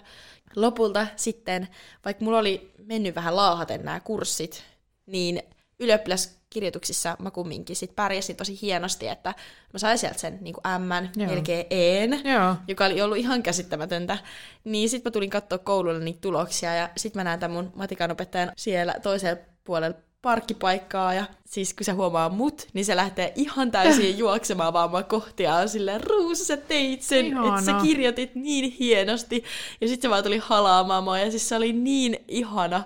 Lopulta 0.55 1.07
sitten, 1.15 1.67
vaikka 2.05 2.25
mulla 2.25 2.39
oli 2.39 2.71
mennyt 2.85 3.15
vähän 3.15 3.35
laahaten 3.35 3.85
nämä 3.85 3.99
kurssit, 3.99 4.63
niin 5.05 5.41
ylioppilaskirjoituksissa 5.81 7.17
mä 7.19 7.31
kumminkin 7.31 7.75
sit 7.75 7.95
pärjäsin 7.95 8.35
tosi 8.35 8.59
hienosti, 8.61 9.07
että 9.07 9.33
mä 9.73 9.79
sain 9.79 9.97
sieltä 9.97 10.19
sen 10.19 10.37
niin 10.41 10.55
M, 10.79 11.19
Joo. 11.19 11.29
melkein 11.29 11.65
En, 11.69 12.21
Joo. 12.23 12.55
joka 12.67 12.85
oli 12.85 13.01
ollut 13.01 13.17
ihan 13.17 13.43
käsittämätöntä. 13.43 14.17
Niin 14.63 14.89
sit 14.89 15.05
mä 15.05 15.11
tulin 15.11 15.29
katsoa 15.29 15.57
koululle 15.57 15.99
niitä 15.99 16.21
tuloksia 16.21 16.75
ja 16.75 16.89
sit 16.97 17.15
mä 17.15 17.23
näen 17.23 17.39
tämän 17.39 17.55
mun 17.55 17.71
matikanopettajan 17.75 18.51
siellä 18.55 18.95
toisella 19.03 19.41
puolella 19.63 19.97
parkkipaikkaa 20.21 21.13
ja 21.13 21.25
siis 21.45 21.73
kun 21.73 21.85
se 21.85 21.91
huomaa 21.91 22.29
mut, 22.29 22.67
niin 22.73 22.85
se 22.85 22.95
lähtee 22.95 23.33
ihan 23.35 23.71
täysin 23.71 24.17
juoksemaan 24.23 24.73
vaan 24.73 24.89
mua 24.89 25.03
kohti 25.03 25.43
ja 25.43 25.55
on 25.55 25.69
silleen, 25.69 26.03
Ruusu, 26.03 26.45
sä 26.45 26.57
teit 26.57 27.01
sen, 27.01 27.25
että 27.25 27.61
sä 27.65 27.73
kirjoitit 27.81 28.35
niin 28.35 28.71
hienosti. 28.71 29.43
Ja 29.81 29.87
sitten 29.87 30.07
se 30.07 30.09
vaan 30.09 30.23
tuli 30.23 30.37
halaamaan 30.37 31.03
mua 31.03 31.19
ja 31.19 31.31
siis 31.31 31.49
se 31.49 31.55
oli 31.55 31.73
niin 31.73 32.23
ihana. 32.27 32.83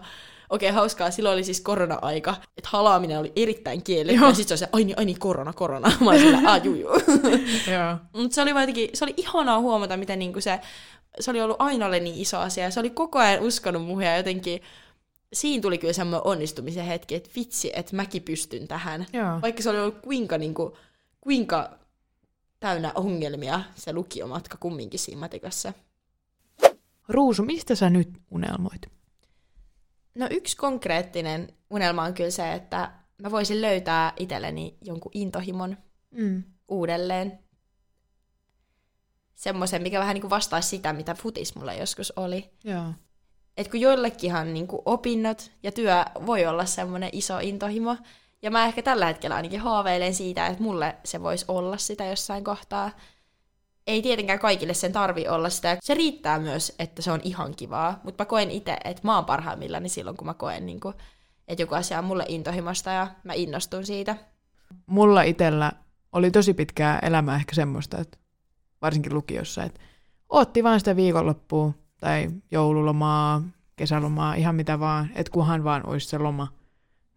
Okei, 0.49 0.71
hauskaa. 0.71 1.12
Silloin 1.12 1.34
oli 1.34 1.43
siis 1.43 1.62
korona-aika, 1.62 2.36
että 2.58 2.69
halaaminen 2.71 3.19
oli 3.19 3.31
erittäin 3.36 3.84
kielletty. 3.84 4.19
Joo. 4.21 4.29
Ja 4.29 4.36
sitten 4.36 4.58
se 4.58 4.63
oli 4.63 4.69
se, 4.69 4.69
ai 4.73 4.84
niin, 4.84 4.99
ai 4.99 5.05
niin, 5.05 5.19
korona, 5.19 5.53
korona. 5.53 5.91
Mä 6.01 6.10
olin 6.10 6.21
sillä, 6.21 6.51
ah, 6.51 6.65
juu, 6.65 6.75
juu. 6.75 6.91
Mutta 8.13 8.36
se 8.36 8.41
oli 8.41 8.49
jotenkin, 8.49 8.89
se 8.93 9.05
oli 9.05 9.13
ihanaa 9.17 9.60
huomata, 9.60 9.97
miten 9.97 10.19
niinku 10.19 10.41
se, 10.41 10.60
se 11.19 11.31
oli 11.31 11.41
ollut 11.41 11.58
Ainoalle 11.60 11.99
niin 11.99 12.15
iso 12.15 12.38
asia. 12.39 12.63
Ja 12.63 12.71
se 12.71 12.79
oli 12.79 12.89
koko 12.89 13.19
ajan 13.19 13.43
uskonut 13.43 13.86
muuhun 13.86 14.03
ja 14.03 14.17
jotenkin, 14.17 14.62
siinä 15.34 15.62
tuli 15.62 15.77
kyllä 15.77 15.93
semmoinen 15.93 16.27
onnistumisen 16.27 16.86
hetki, 16.86 17.15
että 17.15 17.29
vitsi, 17.36 17.71
että 17.75 17.95
mäkin 17.95 18.21
pystyn 18.21 18.67
tähän. 18.67 19.05
Joo. 19.13 19.41
Vaikka 19.41 19.63
se 19.63 19.69
oli 19.69 19.79
ollut 19.79 20.01
kuinka, 20.01 20.38
niinku, 20.38 20.77
kuinka 21.21 21.69
täynnä 22.60 22.91
ongelmia 22.95 23.62
se 23.75 23.93
lukiomatka 23.93 24.58
kumminkin 24.60 24.99
siinä 24.99 25.19
matikassa. 25.19 25.73
Ruusu, 27.08 27.43
mistä 27.43 27.75
sä 27.75 27.89
nyt 27.89 28.10
unelmoit? 28.31 28.81
No 30.15 30.28
yksi 30.32 30.58
konkreettinen 30.58 31.47
unelma 31.69 32.04
on 32.04 32.13
kyllä 32.13 32.30
se, 32.32 32.54
että 32.54 32.91
mä 33.21 33.32
voisin 33.32 33.62
löytää 33.62 34.13
itselleni 34.19 34.78
jonkun 34.82 35.12
intohimon 35.15 35.78
Mm. 36.12 36.43
uudelleen. 36.67 37.39
Semmoisen, 39.36 39.82
mikä 39.82 39.99
vähän 39.99 40.13
niin 40.13 40.21
kuin 40.21 40.30
vastaisi 40.30 40.69
sitä, 40.69 40.93
mitä 40.93 41.13
futis 41.13 41.56
mulla 41.56 41.73
joskus 41.73 42.13
oli. 42.15 42.49
Joo. 42.63 42.86
Et 43.58 43.67
kun 43.71 43.80
joillekinhan 43.80 44.54
niin 44.54 44.67
kuin 44.67 44.82
opinnot 44.86 45.51
ja 45.63 45.71
työ 45.71 46.06
voi 46.25 46.45
olla 46.45 46.65
semmoinen 46.65 47.10
iso 47.12 47.39
intohimo, 47.39 47.97
ja 48.41 48.51
mä 48.51 48.65
ehkä 48.65 48.82
tällä 48.82 49.06
hetkellä 49.06 49.36
ainakin 49.36 49.60
haaveilen 49.60 50.13
siitä, 50.15 50.47
että 50.47 50.63
mulle 50.63 50.95
se 51.06 51.21
voisi 51.21 51.45
olla 51.47 51.78
sitä 51.78 52.06
jossain 52.06 52.43
kohtaa. 52.43 52.91
Ei 53.88 54.02
tietenkään 54.02 54.39
kaikille 54.39 54.74
sen 54.74 54.91
tarvi 54.91 55.28
olla 55.28 55.50
sitä. 55.50 55.78
Se 55.82 55.93
riittää 55.93 56.39
myös, 56.39 56.76
että 56.80 57.02
se 57.02 57.12
on 57.12 57.21
ihan 57.24 57.56
kivaa, 57.56 58.00
mutta 58.04 58.24
mä 58.24 58.26
koen 58.26 58.52
itse, 58.52 58.78
että 58.84 59.02
mä 59.04 59.15
oon 59.15 59.26
parhaimmillani 59.26 59.89
silloin, 59.89 60.17
kun 60.17 60.28
mä 60.28 60.34
koen, 60.34 60.65
niin 60.65 60.80
kuin, 60.80 60.95
että 61.48 61.62
joku 61.63 61.76
asia 61.76 62.00
on 62.00 62.06
mulle 62.06 62.26
intohimosta 62.28 62.89
ja 62.89 63.08
mä 63.24 63.34
innostun 63.34 63.86
siitä. 63.86 64.15
Mulla 64.86 65.21
itsellä 65.21 65.71
oli 66.12 66.32
tosi 66.32 66.54
pitkää 66.54 67.00
elämää 67.00 67.36
ehkä 67.36 67.56
semmoista, 67.56 67.98
että 67.98 68.17
varsinkin 68.82 69.13
lukiossa, 69.13 69.63
että 69.63 69.82
otti 70.30 70.63
vaan 70.63 70.80
sitä 70.80 70.95
viikonloppua 70.95 71.74
tai 72.00 72.30
joululomaa, 72.52 73.41
kesälomaa, 73.76 74.36
ihan 74.36 74.56
mitä 74.56 74.80
vaan, 74.80 75.10
että 75.15 75.32
kunhan 75.32 75.63
vaan 75.63 75.89
olisi 75.89 76.08
se 76.08 76.17
loma. 76.17 76.48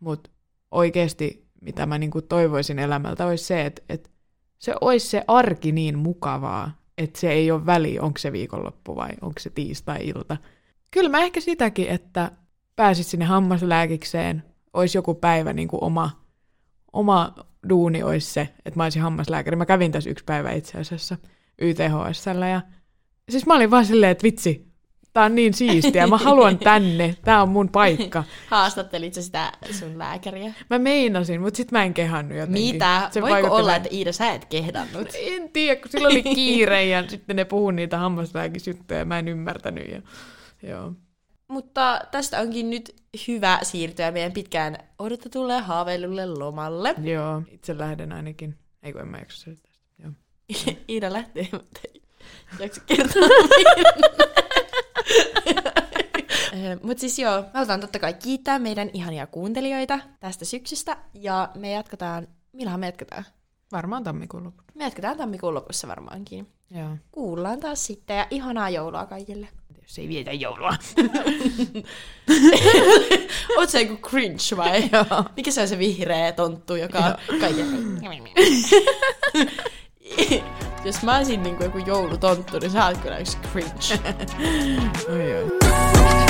Mutta 0.01 0.31
oikeasti, 0.71 1.47
mitä 1.61 1.87
mä 1.87 1.99
niinku 1.99 2.23
toivoisin 2.23 2.79
elämältä, 2.79 3.27
olisi 3.27 3.45
se, 3.45 3.67
että, 3.67 3.83
että 3.89 4.11
se 4.59 4.75
olisi 4.81 5.07
se 5.07 5.25
arki 5.29 5.73
niin 5.73 5.99
mukavaa, 5.99 6.79
että 6.99 7.21
se 7.21 7.31
ei 7.31 7.51
ole 7.51 7.67
väli, 7.67 7.99
onko 7.99 8.19
se 8.19 8.33
viikonloppu 8.33 8.97
vai 8.97 9.11
onko 9.21 9.41
se 9.41 9.51
tiistai-ilta. 9.51 10.37
Kyllä 10.91 11.09
mä 11.09 11.19
ehkä 11.19 11.41
sitäkin, 11.41 11.89
että 11.89 12.33
pääsit 12.77 13.07
sinne 13.07 13.25
hammaslääkikseen, 13.25 14.43
olisi 14.73 14.99
joku 14.99 15.15
päivä 15.15 15.53
niin 15.53 15.69
kuin 15.69 15.85
oma, 15.85 16.11
oma 16.93 17.35
duuni 17.69 18.03
olisi 18.03 18.33
se, 18.33 18.41
että 18.65 18.81
mä 18.81 18.83
olisin 18.83 19.03
hammaslääkäri. 19.03 19.57
Mä 19.57 19.67
kävin 19.67 19.93
tässä 19.93 20.11
yksi 20.11 20.25
päivä 20.25 20.53
itse 20.53 20.79
asiassa 20.79 21.17
YTHSllä 21.59 22.49
ja 22.49 22.63
siis 23.31 23.47
mä 23.47 23.55
olin 23.55 23.71
vaan 23.71 23.87
silleen, 23.87 24.13
että 24.13 24.23
vitsi, 24.23 24.68
tää 25.19 25.25
on 25.25 25.35
niin 25.35 25.55
siistiä, 25.55 26.07
mä 26.07 26.19
haluan 26.19 26.59
tänne, 26.59 27.17
tää 27.25 27.43
on 27.43 27.49
mun 27.49 27.69
paikka. 27.69 28.25
Haastattelit 28.51 29.15
sä 29.15 29.23
sitä 29.23 29.53
sun 29.79 29.99
lääkäriä? 29.99 30.55
Mä 30.71 30.79
meinasin, 30.79 31.41
mutta 31.41 31.57
sit 31.57 31.73
mä 31.73 31.85
en 31.85 31.95
kehannut 31.95 32.39
jotenkin. 32.39 32.75
Mitä? 32.75 33.09
Se 33.13 33.23
Voiko 33.23 33.55
olla, 33.55 33.77
että 33.77 33.89
Iida, 33.93 34.13
sä 34.13 34.33
et 34.33 34.45
kehdannut? 34.45 35.09
En 35.15 35.49
tiedä, 35.49 35.81
kun 35.81 35.91
sillä 35.91 36.09
oli 36.09 36.23
kiire 36.23 36.85
ja 36.93 37.09
sitten 37.09 37.37
ne 37.37 37.45
puhuu 37.45 37.71
niitä 37.71 37.99
hammaslääkisjuttuja 37.99 38.99
ja 38.99 39.05
mä 39.05 39.19
en 39.19 39.29
ymmärtänyt. 39.29 39.89
Ja, 39.89 40.03
joo. 40.63 40.93
Mutta 41.49 42.01
tästä 42.11 42.41
onkin 42.41 42.71
nyt 42.71 42.95
hyvä 43.29 43.59
siirtyä 43.63 44.11
meidän 44.11 44.33
pitkään 44.33 44.79
odotetulle 44.99 45.61
haaveilulle 45.61 46.27
lomalle. 46.27 46.95
Joo, 47.03 47.43
itse 47.51 47.79
lähden 47.79 48.13
ainakin. 48.13 48.55
Ei 48.83 48.93
kun 48.93 49.01
en 49.01 49.09
mä 49.09 49.19
jaksa. 49.19 49.51
Joo. 50.03 50.13
Iida 50.89 51.13
lähtee, 51.13 51.49
mutta 51.53 51.81
ei 51.95 52.03
jaksa 52.61 52.83
kertoa 52.87 53.29
Mutta 56.83 57.01
siis 57.01 57.19
joo, 57.19 57.41
me 57.41 57.49
halutaan 57.55 57.81
totta 57.81 57.99
kai 57.99 58.15
kiittää 58.15 58.59
meidän 58.59 58.91
ihania 58.93 59.27
kuuntelijoita 59.27 59.99
tästä 60.21 60.45
syksystä. 60.45 60.97
Ja 61.15 61.49
me 61.55 61.71
jatketaan, 61.71 62.29
milloin 62.53 62.81
me 62.81 62.87
jatketaan? 62.87 63.25
Varmaan 63.73 64.05
tammikuun 64.05 64.45
lopussa. 64.45 64.73
Me 64.75 64.85
jatketaan 64.85 65.17
tammikuun 65.17 65.55
lopussa 65.55 65.89
varmaankin. 65.89 66.49
Joo. 66.71 66.97
Kuullaan 67.13 67.61
taas 67.61 67.87
sitten 67.87 68.17
ja 68.17 68.27
ihanaa 68.31 68.71
joulua 68.71 69.07
kaikille. 69.07 69.49
Jos 69.83 69.99
ei 69.99 70.09
vietä 70.09 70.33
joulua. 70.33 70.71
Oot 73.59 73.71
sä 73.71 73.81
joku 73.81 74.09
cringe 74.09 74.57
vai? 74.57 74.91
Mikä 75.37 75.51
se 75.51 75.61
on 75.61 75.69
se 75.69 75.79
vihreä 75.79 76.33
tonttu, 76.33 76.75
joka 76.75 76.99
on 76.99 77.15
kaiken... 77.41 77.67
Jos 80.85 81.03
mä 81.03 81.17
olisin 81.17 81.43
niinku 81.43 81.63
joku 81.63 81.79
joulutonttu, 81.79 82.59
niin 82.59 82.71
sä 82.71 82.87
oot 82.87 82.99
kyllä 82.99 83.19
yksi 83.19 83.39
cringe. 83.53 84.15
Oi, 85.13 85.35
oi. 85.35 86.28